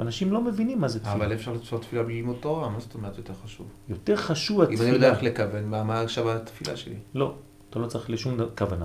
[0.00, 1.14] אנשים לא מבינים מה זה תפילה.
[1.14, 3.66] אבל אפשר לעשות תפילה בלי לימוד תורה, מה זאת אומרת יותר חשוב?
[3.88, 5.30] יותר חשוב אם אני יודע התפילה.
[5.30, 6.94] איך לכוון, מה מה עכשיו התפילה שלי?
[7.14, 7.34] לא,
[7.70, 8.84] אתה לא צריך לשום כוונה.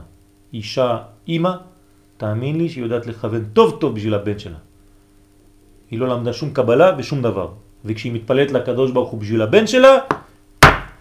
[0.53, 1.51] אישה, אימא,
[2.17, 4.57] תאמין לי שהיא יודעת לכוון טוב טוב בשביל הבן שלה.
[5.91, 7.53] היא לא למדה שום קבלה ושום דבר.
[7.85, 9.97] וכשהיא מתפלאת לקדוש ברוך הוא בשביל הבן שלה,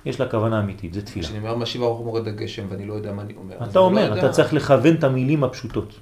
[0.04, 1.26] יש לה כוונה אמיתית, זה תפילה.
[1.26, 3.56] כשאני אומר משיב הרוח מורד הגשם ואני לא יודע מה אני אומר.
[3.56, 4.18] אתה לא אומר, יודע.
[4.18, 5.94] אתה צריך לכוון את המילים הפשוטות.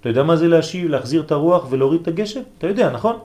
[0.00, 2.40] אתה יודע מה זה להשיב, להחזיר את הרוח ולהוריד את הגשם?
[2.58, 3.18] אתה יודע, נכון?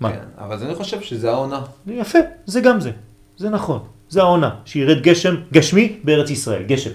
[0.00, 0.12] מה?
[0.12, 1.62] כן, אבל אני חושב שזה העונה.
[1.86, 2.90] יפה, זה גם זה.
[3.36, 3.80] זה נכון.
[4.08, 6.62] זה העונה, שירד גשם גשמי בארץ ישראל.
[6.62, 6.90] גשם.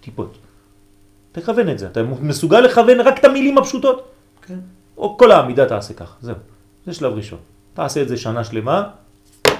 [0.00, 0.38] טיפות.
[1.32, 1.86] תכוון את זה.
[1.86, 4.10] אתה מסוגל לכוון רק את המילים הפשוטות?
[4.42, 4.58] כן.
[4.96, 6.16] או כל העמידה תעשה כך.
[6.20, 6.36] זהו.
[6.86, 7.38] זה שלב ראשון.
[7.74, 8.88] תעשה את זה שנה שלמה,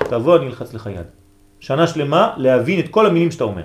[0.08, 1.06] תבוא, אני אלחץ לך יד.
[1.60, 3.62] שנה שלמה להבין את כל המילים שאתה אומר.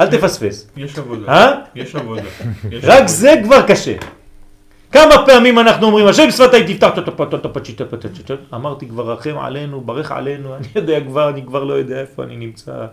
[0.00, 0.70] אל תפספס.
[0.76, 1.28] יש עבודה.
[1.28, 1.52] אה?
[1.74, 2.22] יש עבודה.
[2.82, 3.06] רק.
[3.06, 3.96] זה כבר קשה.
[4.92, 6.90] כמה פעמים אנחנו אומרים, השם שפתיי תפתח
[8.54, 12.36] אמרתי כבר רחם עלינו, ברך עלינו, אני יודע כבר, אני כבר לא יודע איפה אני
[12.36, 12.86] נמצא.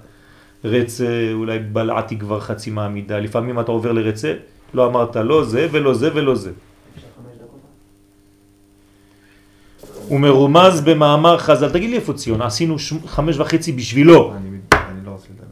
[0.65, 4.33] רצה, אולי בלעתי כבר חצי מעמידה, לפעמים אתה עובר לרצה,
[4.73, 6.51] לא אמרת לא זה ולא זה ולא זה.
[10.11, 14.33] הוא מרומז במאמר חז"ל, תגיד לי איפה ציון, עשינו חמש וחצי בשבילו.
[14.33, 15.45] אני לא רוצה לדבר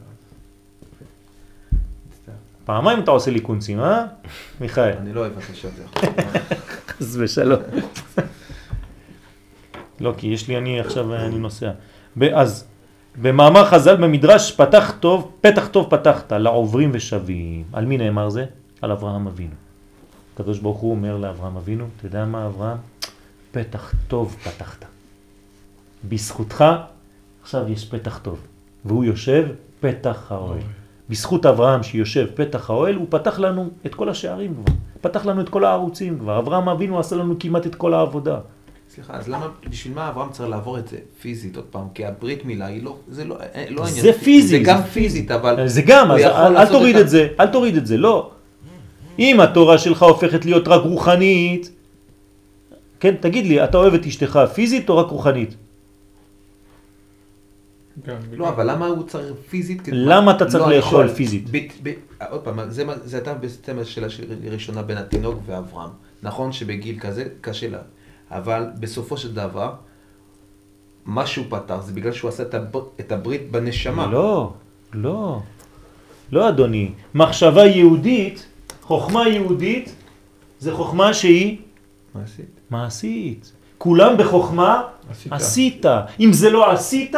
[2.26, 2.32] זה.
[2.64, 4.04] פעמיים אתה עושה לי קונצים, אה?
[4.60, 4.92] מיכאל.
[5.00, 6.14] אני לא אוהב את האלה.
[6.88, 7.60] חס ושלום.
[10.00, 11.70] לא, כי יש לי, אני עכשיו, אני נוסע.
[12.34, 12.64] אז,
[13.22, 17.64] במאמר חז"ל במדרש, פתח טוב, פתח טוב פתחת, לעוברים ושבים.
[17.72, 18.44] על מי נאמר זה?
[18.82, 19.54] על אברהם אבינו.
[20.34, 22.76] הקדוש ברוך הוא אומר לאברהם אבינו, אתה יודע מה אברהם?
[23.52, 24.84] פתח טוב פתחת.
[26.08, 26.64] בזכותך,
[27.42, 28.38] עכשיו יש פתח טוב.
[28.84, 29.46] והוא יושב
[29.80, 30.58] פתח האוהל.
[31.10, 34.74] בזכות אברהם שיושב פתח האוהל, הוא פתח לנו את כל השערים כבר.
[35.00, 36.38] פתח לנו את כל הערוצים כבר.
[36.38, 38.38] אברהם אבינו עשה לנו כמעט את כל העבודה.
[38.94, 41.86] סליחה, אז למה, בשביל מה אברהם צריך לעבור את זה פיזית עוד פעם?
[41.94, 44.14] כי הברית מילה היא לא, זה לא, אה, לא זה העניין.
[44.14, 44.90] פיזי, זה זה גם פיזי.
[44.92, 45.68] פיזית, אבל...
[45.68, 48.30] זה גם, אז אל, אל תוריד ה- את זה, אל תוריד את זה, לא.
[49.18, 51.70] אם התורה שלך הופכת להיות רק רוחנית,
[53.00, 55.54] כן, תגיד לי, אתה אוהב את אשתך פיזית או רק רוחנית?
[58.32, 59.82] לא, אבל למה הוא צריך פיזית?
[59.92, 61.44] למה אתה צריך לא, לאכול פיזית?
[61.82, 61.92] ב-
[62.30, 62.84] עוד פעם, זה
[63.16, 64.06] הייתה בעצם השאלה
[64.46, 65.90] הראשונה בין התינוק ואברהם.
[66.22, 67.78] נכון שבגיל כזה קשה לה,
[68.30, 69.72] אבל בסופו של דבר,
[71.04, 74.06] מה שהוא פתר זה בגלל שהוא עשה את הב- את הברית בנשמה.
[74.06, 74.52] לא,
[74.92, 75.40] לא.
[76.32, 76.92] לא אדוני.
[77.14, 78.46] מחשבה יהודית,
[78.82, 79.94] חוכמה יהודית,
[80.58, 81.56] זה חוכמה שהיא
[82.14, 82.59] מה עשית?
[82.70, 83.52] מעשית.
[83.78, 85.32] כולם בחוכמה עשית.
[85.32, 85.86] עשית.
[86.20, 87.14] אם זה לא עשית,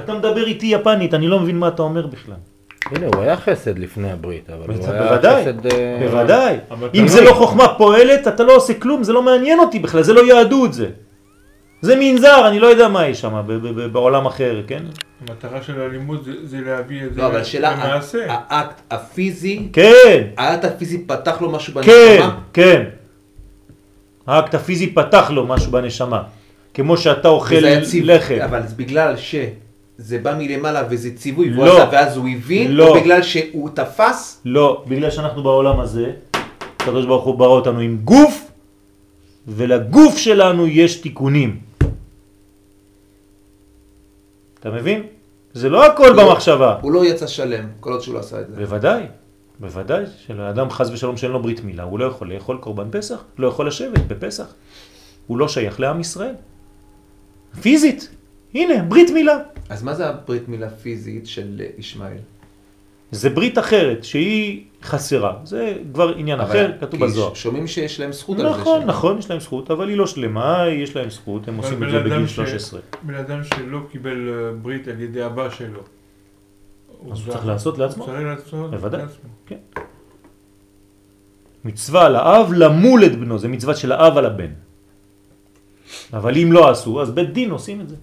[0.00, 2.34] אתה מדבר איתי יפנית, אני לא מבין מה אתה אומר בכלל.
[2.86, 5.66] הנה, הוא היה חסד לפני הברית, אבל הוא היה בוודאי, חסד...
[5.66, 6.56] אה, בוודאי.
[6.94, 10.02] אם זה לא- לא חוכמה פועלת, אתה לא עושה כלום, זה לא מעניין אותי בכלל,
[10.02, 10.86] זה לא יהדות זה.
[11.80, 14.82] זה מנזר, אני לא יודע מה יש שם, ב- ב- ב- בעולם אחר, כן?
[15.28, 18.18] המטרה של הלימוד זה, זה להביא את זה לא, אבל השאלה, למעשה.
[18.28, 22.38] האקט הפיזי, כן, האקט הפיזי פתח לו משהו כן, בנשמה?
[22.52, 22.82] כן.
[24.26, 26.22] האקט הפיזי פתח לו משהו בנשמה.
[26.74, 27.54] כמו שאתה אוכל
[28.02, 28.38] לחם.
[28.44, 31.64] אבל זה בגלל שזה בא מלמעלה וזה ציווי, לא.
[31.64, 32.88] עשה, ואז הוא הבין, לא.
[32.88, 36.10] או בגלל שהוא תפס, לא, בגלל שאנחנו בעולם הזה,
[36.80, 38.50] הקדוש ברוך הוא ברא אותנו עם גוף,
[39.48, 41.60] ולגוף שלנו יש תיקונים.
[44.60, 45.02] אתה מבין?
[45.52, 46.78] זה לא הכל במחשבה.
[46.82, 48.56] הוא לא יצא שלם, כל עוד שהוא לא עשה את זה.
[48.56, 49.02] בוודאי,
[49.60, 53.46] בוודאי, שלאדם חס ושלום שאין לו ברית מילה, הוא לא יכול לאכול קורבן פסח, לא
[53.48, 54.54] יכול לשבת בפסח.
[55.26, 56.34] הוא לא שייך לעם ישראל.
[57.60, 58.08] פיזית,
[58.54, 59.38] הנה, ברית מילה.
[59.68, 62.16] אז מה זה הברית מילה פיזית של ישמעאל?
[63.10, 65.36] זה ברית אחרת שהיא חסרה.
[65.44, 67.34] זה כבר עניין אחר, כתוב בזוהר.
[67.34, 68.60] שומעים שיש להם זכות על זה.
[68.60, 71.90] נכון, נכון, יש להם זכות, אבל היא לא שלמה, יש להם זכות, הם עושים את
[71.90, 72.80] זה אדם בגיל ש- 13.
[73.02, 75.80] בן אדם שלא קיבל אה, ברית על ידי אבא שלו.
[77.12, 78.04] אז הוא צריך לעשות לעצמו?
[78.04, 79.00] הוא צריך לעשות בוודאי.
[79.02, 79.30] לעצמו.
[81.64, 84.50] מצווה על האב למול את בנו, זה מצווה של האב על הבן.
[86.12, 87.96] אבל אם לא עשו, אז בית דין עושים את זה.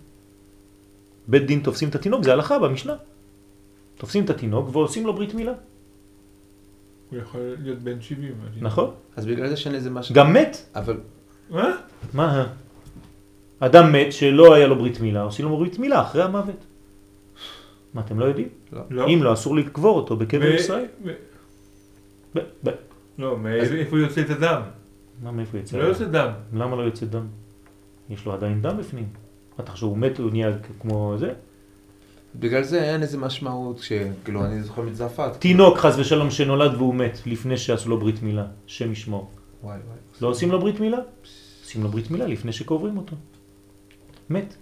[1.28, 2.96] בית דין תופסים את התינוק, זה הלכה במשנה.
[3.98, 5.54] תופסים את התינוק ועושים לו ברית מילה.
[7.12, 8.32] הוא יכול להיות בן 70.
[8.32, 8.92] אני- נכון?
[9.16, 10.16] אז בגלל זה שאין לזה משהו.
[10.16, 10.58] גם מת.
[10.76, 10.98] אבל
[11.50, 11.70] מה?
[12.14, 12.48] מה?
[13.60, 16.66] אדם מת שלא היה לו ברית מילה, עושים לו ברית מילה אחרי המוות.
[17.94, 18.48] מה, אתם לא יודעים?
[18.90, 19.08] לא.
[19.08, 20.86] אם לא, אסור לקבור אותו בקבר ישראל.
[21.06, 21.14] ו-
[22.36, 22.70] ב- ב-
[23.18, 24.62] לא, מאיפה יוצא את הדם?
[25.24, 25.78] מה, מאיפה יצא?
[25.78, 26.32] לא יוצא דם.
[26.54, 27.26] למה לא יוצא דם?
[28.10, 29.06] יש לו עדיין דם בפנים.
[29.58, 31.34] מה, אתה חושב, הוא מת, הוא נהיה כמו זה?
[32.36, 35.32] בגלל זה אין איזה משמעות, שכאילו, אני זוכר מצרפת.
[35.40, 39.30] תינוק חס ושלום שנולד והוא מת לפני שעשו לו ברית מילה, שם ישמור.
[39.64, 39.98] וואי וואי.
[40.22, 40.98] לא עושים לו ברית מילה?
[41.64, 43.16] עושים לו ברית מילה לפני שקוברים אותו.
[44.30, 44.56] מת.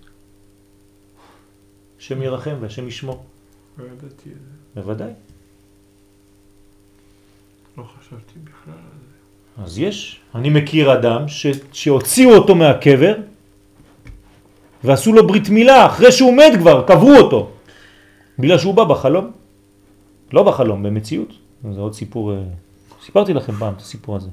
[2.02, 3.24] השם ירחם והשם ישמור.
[3.78, 4.82] לא ידעתי את זה.
[4.82, 5.12] בוודאי.
[7.78, 9.00] לא חשבתי בכלל על
[9.58, 9.64] זה.
[9.64, 10.22] אז יש.
[10.36, 11.48] אני מכיר אדם ש...
[11.72, 13.14] שהוציאו אותו מהקבר
[14.84, 17.52] ועשו לו ברית מילה אחרי שהוא מת כבר, קברו אותו.
[18.40, 19.32] בגלל שהוא בא בחלום.
[20.34, 21.34] לא בחלום, במציאות.
[21.74, 22.44] זה עוד סיפור, אה,
[23.06, 24.30] סיפרתי לכם פעם את הסיפור הזה.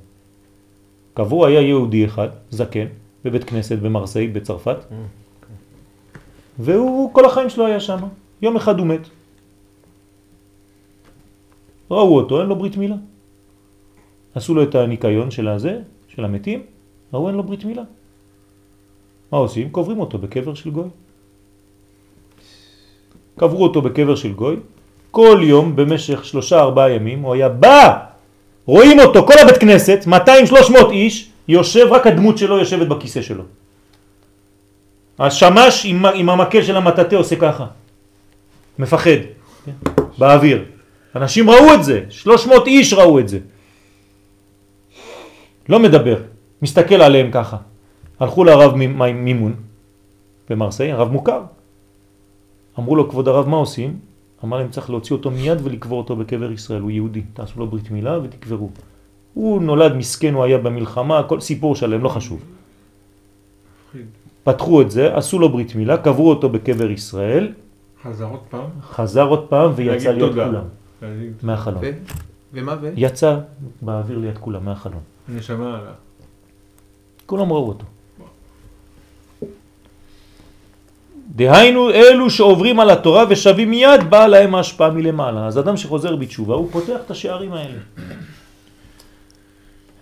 [1.14, 2.86] קברו היה יהודי אחד, זקן,
[3.24, 4.76] בבית כנסת במרסיי בצרפת,
[6.58, 7.98] והוא כל החיים שלו היה שם.
[8.42, 9.00] יום אחד הוא מת.
[11.90, 12.96] ראו אותו, אין לו ברית מילה.
[14.34, 16.62] עשו לו את הניקיון של הזה, של המתים,
[17.12, 17.82] ראו אין לו ברית מילה.
[19.32, 19.70] מה עושים?
[19.70, 20.88] קוברים אותו בקבר של גוי.
[23.38, 24.56] קברו אותו בקבר של גוי,
[25.10, 27.98] כל יום במשך שלושה ארבעה ימים הוא היה בא,
[28.66, 33.44] רואים אותו, כל הבית כנסת, 200-300 איש, יושב, רק הדמות שלו יושבת בכיסא שלו.
[35.18, 37.66] השמש עם, עם המקל של המטאטה עושה ככה,
[38.78, 39.20] מפחד,
[39.64, 39.72] כן?
[40.18, 40.64] באוויר.
[41.16, 43.38] אנשים ראו את זה, 300 איש ראו את זה.
[45.68, 46.16] לא מדבר,
[46.62, 47.56] מסתכל עליהם ככה.
[48.20, 49.54] הלכו לרב מימון
[50.50, 51.42] במרסיי, הרב מוכר.
[52.78, 53.98] אמרו לו, כבוד הרב, מה עושים?
[54.44, 57.22] אמר להם, צריך להוציא אותו מיד ולקבור אותו בקבר ישראל, הוא יהודי.
[57.34, 58.70] תעשו לו ברית מילה ותקברו.
[59.34, 62.40] הוא נולד מסכן, הוא היה במלחמה, כל סיפור שלם, לא חשוב.
[64.48, 67.52] פתחו את זה, עשו לו ברית מילה, קברו אותו בקבר ישראל,
[68.02, 68.64] חזר עוד פעם?
[68.90, 70.46] חזר עוד פעם ויצא ליד תודה.
[70.46, 70.64] כולם,
[71.42, 71.82] מהחלון.
[72.52, 72.90] ומה ו?
[72.96, 73.36] יצא
[73.82, 75.00] באוויר ליד כולם, מהחלון.
[75.28, 75.92] נשמה עלה.
[77.26, 77.84] כולם ראו אותו.
[81.36, 85.46] דהיינו אלו שעוברים על התורה ושווים מיד באה להם ההשפעה מלמעלה.
[85.46, 87.78] אז אדם שחוזר בתשובה הוא פותח את השערים האלה.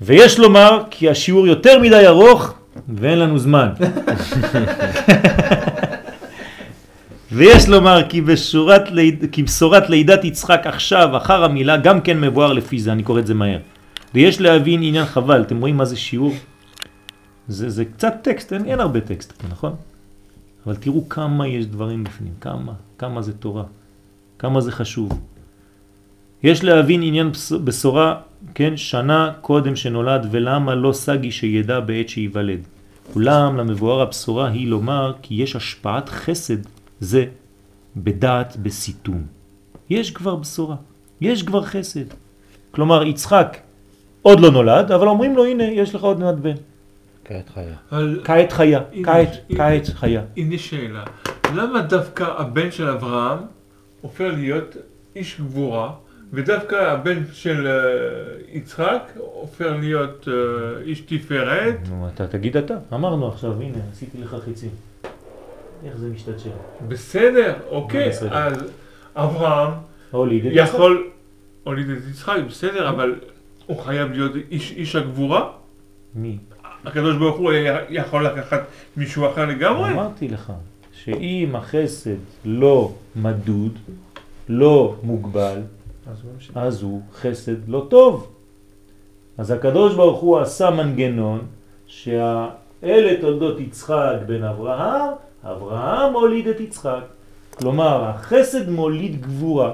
[0.00, 2.55] ויש לומר כי השיעור יותר מדי ארוך
[2.88, 3.68] ואין לנו זמן.
[7.32, 8.82] ויש לומר כי, בשורת
[9.32, 13.26] כי בשורת לידת יצחק עכשיו אחר המילה גם כן מבואר לפי זה, אני קורא את
[13.26, 13.58] זה מהר.
[14.14, 16.34] ויש להבין עניין חבל, אתם רואים מה זה שיעור?
[17.48, 19.74] זה, זה קצת טקסט, אין, אין הרבה טקסט, פה, נכון?
[20.66, 23.64] אבל תראו כמה יש דברים בפנים, כמה, כמה זה תורה,
[24.38, 25.20] כמה זה חשוב.
[26.46, 28.20] יש להבין עניין בש- בשורה,
[28.54, 32.60] כן, שנה קודם שנולד ולמה לא סגי שידע בעת שיוולד.
[33.14, 36.56] אולם למבואר הבשורה היא לומר כי יש השפעת חסד
[37.00, 37.24] זה
[37.96, 39.22] בדעת בסיתום.
[39.90, 40.76] יש כבר בשורה,
[41.20, 42.04] יש כבר חסד.
[42.70, 43.56] כלומר יצחק
[44.22, 46.54] עוד לא נולד, אבל אומרים לו הנה יש לך עוד מעט בן.
[47.24, 47.74] כעת חיה.
[47.92, 49.58] אבל כעת חיה, הנה, כעת, הנה.
[49.58, 50.22] כעת חיה.
[50.36, 51.04] הנה שאלה.
[51.54, 53.38] למה דווקא הבן של אברהם
[54.00, 54.76] הופך להיות
[55.16, 55.92] איש גבורה,
[56.32, 61.76] ודווקא הבן של אה, יצחק הופך להיות אה, איש תפארת?
[61.88, 62.74] נו, אתה תגיד אתה.
[62.92, 64.70] אמרנו עכשיו, הנה, עשיתי לך חיצים.
[65.84, 66.50] איך זה משתתשל?
[66.88, 68.10] בסדר, אוקיי.
[68.30, 68.70] אז
[69.16, 69.72] אברהם.
[70.52, 71.10] יכול
[71.64, 73.14] הוליד את יצחק, בסדר, אבל
[73.66, 75.50] הוא חייב להיות איש, הגבורה?
[76.14, 76.38] מי?
[76.84, 77.52] הקדוש ברוך הוא
[77.90, 78.60] יכול לקחת
[78.96, 79.92] מישהו אחר לגמרי?
[79.92, 80.52] אמרתי לך,
[80.92, 83.78] שאם החסד לא מדוד,
[84.48, 85.60] לא מוגבל,
[86.54, 88.28] אז הוא חסד לא טוב.
[89.38, 91.40] אז הקדוש ברוך הוא עשה מנגנון
[91.86, 92.50] שאלה
[93.20, 95.10] תולדות יצחק בן אברהם,
[95.44, 97.00] אברהם הוליד את יצחק.
[97.58, 99.72] כלומר, החסד מוליד גבורה.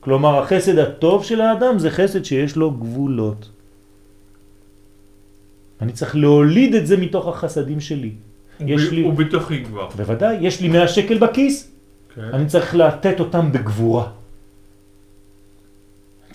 [0.00, 3.48] כלומר, החסד הטוב של האדם זה חסד שיש לו גבולות.
[5.80, 8.10] אני צריך להוליד את זה מתוך החסדים שלי.
[8.60, 9.88] יש ב- לי- הוא בתוכי כבר.
[9.96, 11.70] בוודאי, יש לי 100 שקל בכיס,
[12.14, 12.20] כן.
[12.22, 14.08] אני צריך לתת אותם בגבורה.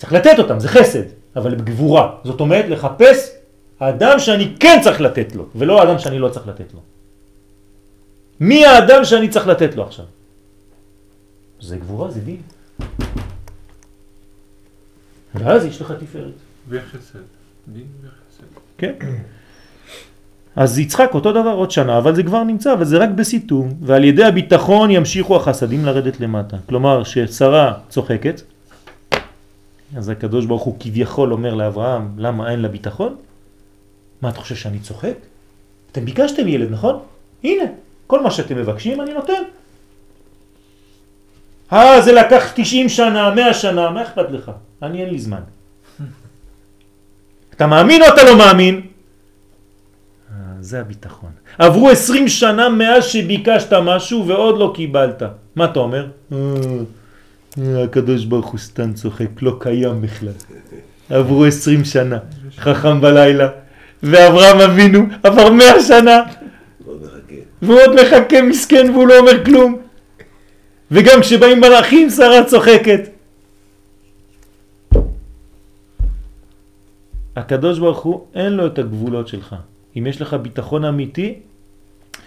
[0.02, 1.02] צריך לתת אותם, זה חסד,
[1.36, 2.14] אבל בגבורה.
[2.24, 3.30] זאת אומרת, לחפש
[3.80, 6.80] האדם שאני כן צריך לתת לו, ולא האדם שאני לא צריך לתת לו.
[8.40, 10.04] מי האדם שאני צריך לתת לו עכשיו?
[11.60, 12.42] זה גבורה, זה דין.
[15.34, 16.34] ואז יש לך תפארת.
[16.68, 17.18] וחסד.
[17.68, 18.46] דין וחסד.
[18.78, 18.94] כן.
[20.56, 24.04] אז יצחק אותו דבר עוד שנה, אבל זה כבר נמצא, אבל זה רק בסיתום, ועל
[24.04, 26.56] ידי הביטחון ימשיכו החסדים לרדת למטה.
[26.68, 28.42] כלומר, ששרה צוחקת,
[29.96, 33.16] אז הקדוש ברוך הוא כביכול אומר לאברהם, למה אין לה ביטחון?
[34.22, 35.14] מה אתה חושב שאני צוחק?
[35.92, 36.98] אתם ביקשתם ילד, נכון?
[37.44, 37.64] הנה,
[38.06, 39.42] כל מה שאתם מבקשים אני נותן.
[41.72, 44.50] אה, זה לקח 90 שנה, 100 שנה, מה אכפת לך?
[44.82, 45.40] אני אין לי זמן.
[47.56, 48.80] אתה מאמין או אתה לא מאמין?
[50.30, 51.30] אה, זה הביטחון.
[51.58, 55.22] עברו 20 שנה מאז שביקשת משהו ועוד לא קיבלת.
[55.56, 56.06] מה אתה אומר?
[57.58, 60.32] "אה, אה, הקדוש ברוך הוא סתם צוחק, לא קיים בכלל.
[61.10, 62.18] עברו 20 שנה,
[62.56, 63.48] חכם בלילה,
[64.02, 66.22] ואברהם אבינו עבר 100 שנה.
[67.62, 69.78] והוא עוד מחכה מסכן והוא לא אומר כלום.
[70.90, 73.00] וגם כשבאים מלאכים שרה צוחקת.
[77.36, 79.56] הקדוש ברוך הוא אין לו את הגבולות שלך.
[79.98, 81.34] אם יש לך ביטחון אמיתי,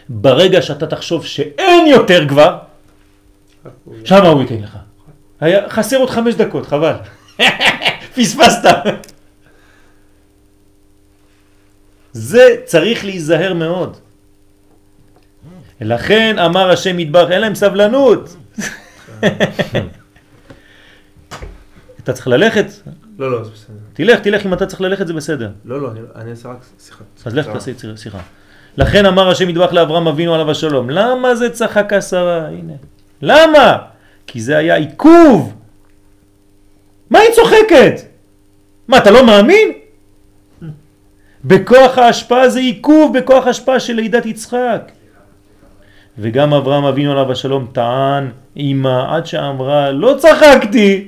[0.09, 2.57] ברגע שאתה תחשוב שאין יותר כבר,
[4.05, 4.77] שמה הוא ייתן לך.
[5.39, 6.93] היה חסר עוד חמש דקות, חבל.
[8.15, 8.67] פספסת.
[12.13, 13.97] זה צריך להיזהר מאוד.
[15.81, 18.35] לכן אמר השם יתברך, אין להם סבלנות.
[22.03, 22.65] אתה צריך ללכת,
[23.19, 23.75] לא, לא, זה בסדר.
[23.93, 25.49] תלך, תלך, אם אתה צריך ללכת זה בסדר.
[25.65, 27.03] לא, לא, אני- אעשה רק שיחה.
[27.25, 28.19] אז לך תעשה שיחה.
[28.77, 32.47] לכן אמר השם יתברך לאברהם אבינו עליו השלום, למה זה צחקה שרה?
[32.47, 32.73] הנה.
[33.21, 33.77] למה?
[34.27, 35.53] כי זה היה עיכוב.
[37.09, 38.01] מה היא צוחקת?
[38.87, 39.71] מה, אתה לא מאמין?
[41.45, 44.91] בכוח ההשפעה זה עיכוב בכוח ההשפעה של לידת יצחק.
[46.17, 51.07] וגם אברהם אבינו עליו השלום טען אמא עד שאמרה לא צחקתי.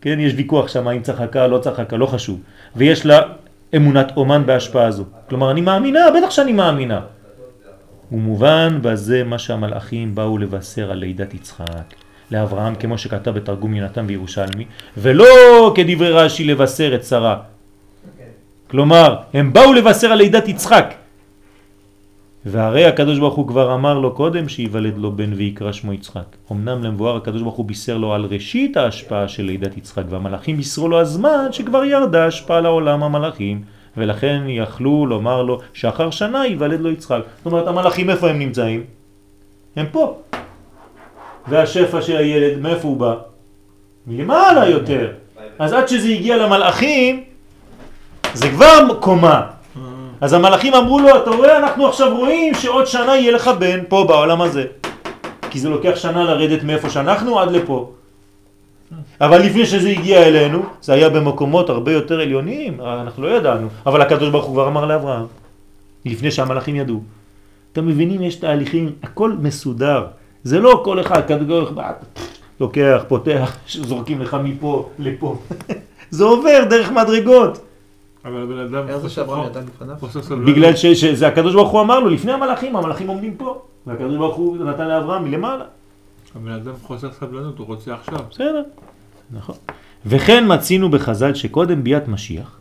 [0.00, 2.40] כן, יש ויכוח שם אם צחקה לא צחקה, לא חשוב.
[2.76, 3.20] ויש לה
[3.76, 5.04] אמונת אומן בהשפעה הזו.
[5.28, 7.00] כלומר, אני מאמינה, בטח שאני מאמינה.
[8.12, 11.94] ומובן בזה מה שהמלאכים באו לבשר על לידת יצחק.
[12.30, 14.64] לאברהם, כמו שכתב בתרגום יונתן וירושלמי,
[14.96, 17.36] ולא כדברי רש"י לבשר את שרה.
[18.70, 20.94] כלומר, הם באו לבשר על לידת יצחק.
[22.46, 26.36] והרי הקדוש ברוך הוא כבר אמר לו קודם שיוולד לו בן ויקרא שמו יצחק.
[26.52, 30.88] אמנם למבואר הקדוש ברוך הוא בישר לו על ראשית ההשפעה של לידת יצחק, והמלאכים בישרו
[30.88, 33.62] לו הזמן שכבר ירדה השפעה לעולם המלאכים,
[33.96, 37.20] ולכן יכלו לומר לו שאחר שנה ייוולד לו יצחק.
[37.36, 38.84] זאת אומרת, המלאכים איפה הם נמצאים?
[39.76, 40.18] הם פה.
[41.48, 43.14] והשפע של הילד, מאיפה הוא בא?
[44.06, 45.12] מלמעלה יותר.
[45.58, 47.24] אז עד שזה הגיע למלאכים,
[48.34, 49.42] זה כבר קומה.
[50.20, 54.04] אז המלאכים אמרו לו, אתה רואה, אנחנו עכשיו רואים שעוד שנה יהיה לך בן פה
[54.08, 54.64] בעולם הזה.
[55.50, 57.90] כי זה לוקח שנה לרדת מאיפה שאנחנו עד לפה.
[59.20, 63.68] אבל לפני שזה הגיע אלינו, זה היה במקומות הרבה יותר עליונים, אנחנו לא ידענו.
[63.86, 65.26] אבל הקדוש ברוך הוא כבר אמר לאברהם,
[66.04, 67.02] לפני שהמלאכים ידעו.
[67.72, 70.06] אתם מבינים, יש תהליכים, הכל מסודר.
[70.44, 71.82] זה לא כל אחד, הקדוש ברוך הוא
[72.60, 75.38] לוקח, פותח, זורקים לך מפה לפה.
[76.10, 77.58] זה עובר דרך מדרגות.
[78.24, 79.96] אבל הבן אדם איך זה שאברהם ידע לפניו?
[80.46, 83.62] בגלל שזה הקדוש ברוך הוא אמר לו, לפני המלאכים, המלאכים עומדים פה.
[83.86, 85.64] והקדוש ברוך הוא נתן לאברהם מלמעלה.
[86.36, 88.18] הבן אדם חוסר סבלנות, הוא רוצה עכשיו.
[88.30, 88.62] בסדר,
[89.30, 89.54] נכון.
[90.06, 92.58] וכן מצינו בחז"ל שקודם ביאת משיח,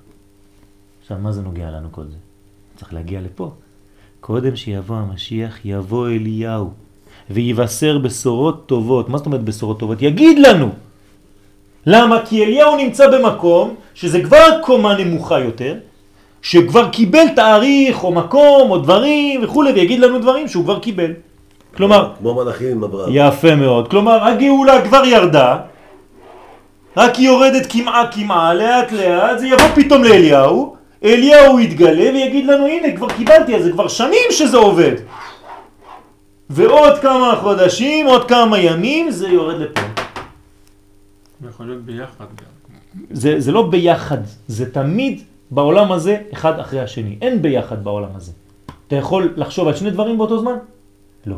[1.02, 2.18] עכשיו מה זה נוגע לנו כל זה?
[2.76, 3.52] צריך להגיע לפה.
[4.20, 6.72] קודם שיבוא המשיח יבוא אליהו
[7.30, 9.10] ויבשר בשורות טובות.
[9.10, 10.02] מה זאת אומרת בשורות טובות?
[10.02, 10.70] יגיד לנו.
[11.86, 12.26] למה?
[12.26, 15.78] כי אליהו נמצא במקום שזה כבר קומה נמוכה יותר,
[16.42, 21.12] שכבר קיבל תאריך או מקום או דברים וכו', ויגיד לנו דברים שהוא כבר קיבל.
[21.78, 23.10] כלומר, כמו מלאכים עם אברהם.
[23.12, 23.88] יפה מאוד.
[23.88, 25.58] כלומר, הגאולה כבר ירדה,
[26.98, 32.66] רק היא יורדת כמעה כמעה, לאט לאט, זה יבוא פתאום לאליהו, אליהו יתגלה ויגיד לנו,
[32.68, 34.96] הנה, כבר קיבלתי, אז זה כבר שנים שזה עובד.
[36.50, 39.82] ועוד כמה חודשים, עוד כמה ימים, זה יורד לפה.
[41.50, 42.56] יכול להיות ביחד גם.
[43.12, 44.18] זה, זה לא ביחד,
[44.48, 45.22] זה תמיד
[45.52, 47.18] בעולם הזה אחד אחרי השני.
[47.22, 48.32] אין ביחד בעולם הזה.
[48.88, 50.56] אתה יכול לחשוב על שני דברים באותו זמן?
[51.26, 51.36] לא.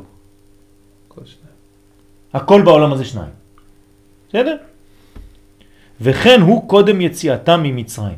[1.17, 1.57] כל שניים.
[2.33, 3.29] הכל בעולם הזה שניים.
[4.29, 4.55] בסדר?
[6.01, 8.17] וכן הוא קודם יציאתם ממצרים.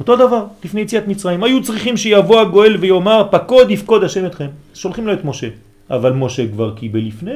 [0.00, 1.44] אותו דבר, לפני יציאת מצרים.
[1.44, 4.48] היו צריכים שיבוא הגואל ויאמר פקוד יפקוד השם אתכם.
[4.74, 5.48] שולחים לו את משה.
[5.90, 7.32] אבל משה כבר קיבל לפני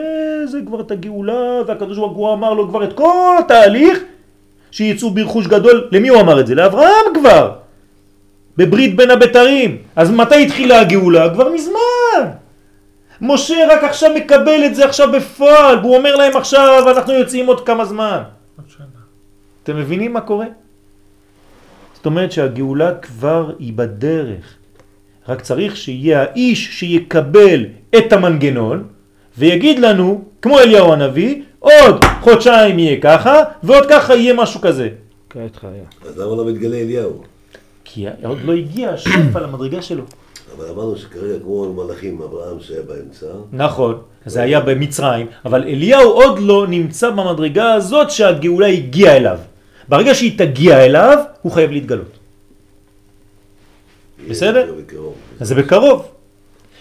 [0.46, 3.98] זה כבר את הגאולה, והקדוש ברוך הוא אמר לו כבר את כל התהליך,
[4.70, 5.88] שיצאו ברכוש גדול.
[5.92, 6.54] למי הוא אמר את זה?
[6.54, 7.52] לאברהם כבר.
[8.56, 9.76] בברית בין הבתרים.
[9.96, 11.34] אז מתי התחילה הגאולה?
[11.34, 12.45] כבר מזמן.
[13.20, 17.66] משה רק עכשיו מקבל את זה עכשיו בפועל, והוא אומר להם עכשיו, אנחנו יוצאים עוד
[17.66, 18.22] כמה זמן.
[18.56, 18.86] עוד שנה.
[19.62, 20.46] אתם מבינים מה קורה?
[21.94, 24.54] זאת אומרת שהגאולה כבר היא בדרך.
[25.28, 27.64] רק צריך שיהיה האיש שיקבל
[27.98, 28.84] את המנגנון
[29.38, 34.88] ויגיד לנו, כמו אליהו הנביא, עוד חודשיים יהיה ככה ועוד ככה יהיה משהו כזה.
[35.30, 35.84] כעת חיה.
[36.08, 37.22] אז למה לא מתגלה אליהו?
[37.84, 40.04] כי עוד לא הגיע השפע למדרגה שלו.
[40.56, 46.38] אבל אמרנו שכרגע כמו מלאכים, אברהם שהיה באמצע, נכון, זה היה במצרים, אבל אליהו עוד
[46.38, 49.38] לא נמצא במדרגה הזאת שהגאולה הגיעה אליו.
[49.88, 52.18] ברגע שהיא תגיע אליו, הוא חייב להתגלות.
[54.28, 54.74] בסדר?
[55.40, 56.08] זה בקרוב.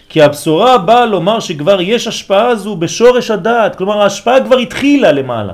[0.08, 5.52] כי הבשורה באה לומר שכבר יש השפעה הזו בשורש הדעת, כלומר ההשפעה כבר התחילה למעלה.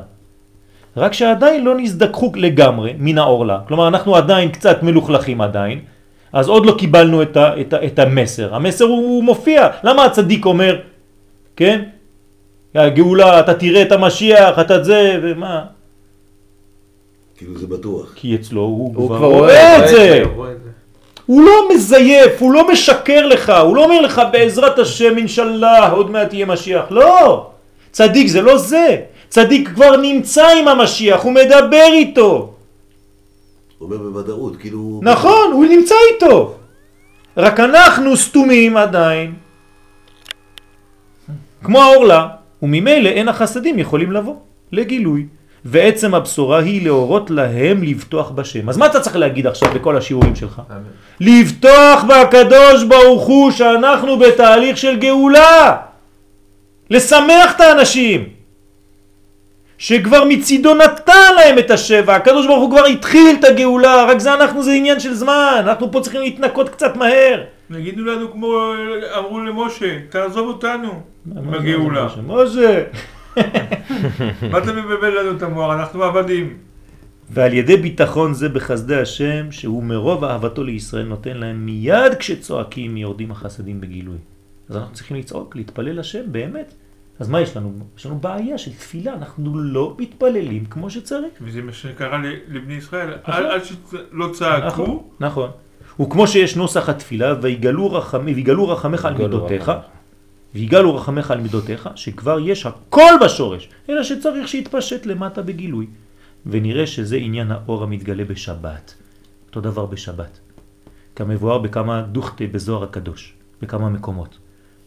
[0.97, 5.81] רק שעדיין לא נזדכחו לגמרי מן העורלה, כלומר אנחנו עדיין קצת מלוכלכים עדיין,
[6.33, 8.55] אז עוד לא קיבלנו את, ה, את, ה, את המסר.
[8.55, 10.79] המסר הוא, הוא מופיע, למה הצדיק אומר,
[11.57, 11.83] כן?
[12.75, 15.65] הגאולה, אתה תראה את המשיח, אתה זה, ומה?
[17.37, 18.13] כאילו זה בטוח.
[18.17, 20.23] כי אצלו הוא, הוא כבר כבר רואה את זה.
[20.35, 20.71] רואה את זה.
[21.27, 26.11] הוא לא מזייף, הוא לא משקר לך, הוא לא אומר לך בעזרת השם אינשאללה עוד
[26.11, 27.47] מעט יהיה משיח, לא!
[27.91, 28.97] צדיק זה לא זה,
[29.29, 32.52] צדיק כבר נמצא עם המשיח, הוא מדבר איתו,
[33.83, 35.01] אומר בוודאות, כאילו...
[35.03, 36.55] נכון, הוא נמצא איתו,
[37.37, 39.35] רק אנחנו סתומים עדיין,
[41.65, 42.29] כמו האורלה,
[42.63, 44.35] וממילא אין החסדים יכולים לבוא
[44.73, 45.27] לגילוי.
[45.65, 48.69] ועצם הבשורה היא להורות להם לבטוח בשם.
[48.69, 50.63] אז מה אתה צריך להגיד עכשיו בכל השיעורים שלך?
[50.71, 50.83] אמן.
[51.21, 55.77] לבטוח בקדוש ברוך הוא שאנחנו בתהליך של גאולה.
[56.91, 58.29] לשמח את האנשים.
[59.83, 64.35] שכבר מצידו נתן להם את השבע, הקדוש ברוך הוא כבר התחיל את הגאולה, רק זה
[64.35, 67.43] אנחנו, זה עניין של זמן, אנחנו פה צריכים להתנקות קצת מהר.
[67.71, 68.73] יגידו לנו כמו
[69.19, 72.09] אמרו למשה, תעזוב אותנו בגאולה.
[72.27, 72.83] משה.
[74.51, 75.75] מה אתה מבלבל לנו את המוח?
[75.75, 76.57] אנחנו עבדים.
[77.31, 83.31] ועל ידי ביטחון זה בחסדי השם, שהוא מרוב אהבתו לישראל נותן להם מיד כשצועקים יורדים
[83.31, 84.19] החסדים בגילוי.
[84.69, 86.75] אז אנחנו צריכים לצעוק, להתפלל השם, באמת.
[87.23, 87.73] אז מה יש לנו?
[87.99, 91.33] יש לנו בעיה של תפילה, אנחנו לא מתפללים כמו שצריך.
[91.41, 93.15] וזה מה שקרה לבני ישראל.
[93.29, 93.45] נכון.
[93.45, 95.51] עד שלא צעקו, נכון, נכון.
[96.01, 99.73] וכמו שיש נוסח התפילה, ויגלו רחמי, ויגלו רחמך על מידותיך.
[100.55, 105.87] ויגלו רחמך על מידותיך, שכבר יש הכל בשורש, אלא שצריך שיתפשט למטה בגילוי.
[106.47, 108.95] ונראה שזה עניין האור המתגלה בשבת.
[109.47, 110.41] אותו דבר בשבת.
[111.17, 114.39] כמבואר בכמה דוכתה בזוהר הקדוש, בכמה מקומות.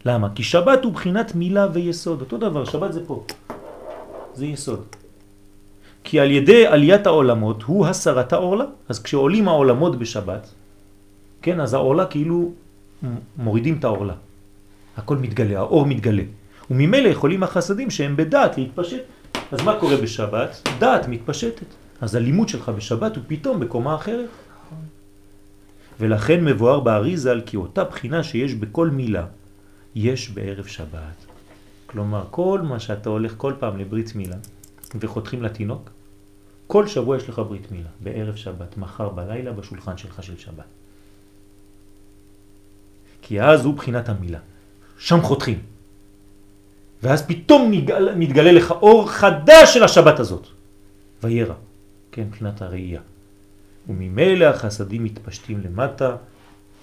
[0.06, 0.30] למה?
[0.36, 2.22] כי שבת הוא בחינת מילה ויסוד.
[2.22, 3.26] אותו דבר, שבת זה פה.
[4.34, 4.86] זה יסוד.
[6.04, 8.66] כי על ידי עליית העולמות הוא הסרת העורלה.
[8.90, 10.54] אז כשעולים העולמות בשבת,
[11.42, 12.52] כן, אז העורלה כאילו
[13.38, 14.14] מורידים את העורלה.
[14.98, 16.24] הכל מתגלה, האור מתגלה.
[16.72, 19.04] וממילא יכולים החסדים שהם בדעת להתפשט.
[19.52, 20.68] אז מה קורה בשבת?
[20.80, 21.66] דעת מתפשטת.
[22.02, 24.30] אז הלימוד שלך בשבת הוא פתאום בקומה אחרת.
[26.00, 29.26] ולכן מבואר באריזה כי אותה בחינה שיש בכל מילה,
[29.96, 31.26] יש בערב שבת.
[31.86, 34.36] כלומר, כל מה שאתה הולך כל פעם לברית מילה
[34.96, 35.90] וחותכים לתינוק,
[36.68, 40.66] כל שבוע יש לך ברית מילה, בערב שבת, מחר בלילה בשולחן שלך של שבת.
[43.22, 44.40] כי אז הוא בחינת המילה.
[44.98, 45.60] שם חותכים.
[47.04, 50.48] ואז פתאום מתגלה, מתגלה לך אור חדש של השבת הזאת.
[51.24, 51.54] וירא,
[52.12, 53.02] כן, מבחינת הראייה.
[53.90, 56.16] וממילא החסדים מתפשטים למטה,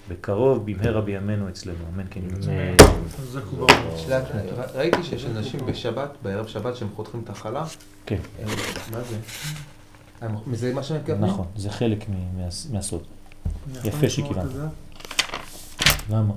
[0.09, 1.77] בקרוב, במהרה בימינו אצלנו.
[1.93, 2.51] אמן כן ימצא.
[3.17, 3.71] חזק וברוך.
[3.97, 7.63] שנייה, ר- ראיתי שיש אנשים בשבת, בערב שבת, שהם חותכים את החלה.
[8.05, 8.47] כן, הם-
[8.91, 9.17] מה זה?
[10.57, 11.25] זה מה שהם מתכוונים?
[11.25, 12.05] נכון, זה חלק
[12.71, 13.03] מהסוד.
[13.75, 14.51] יכול יפה שכיוונת.
[16.09, 16.33] למה?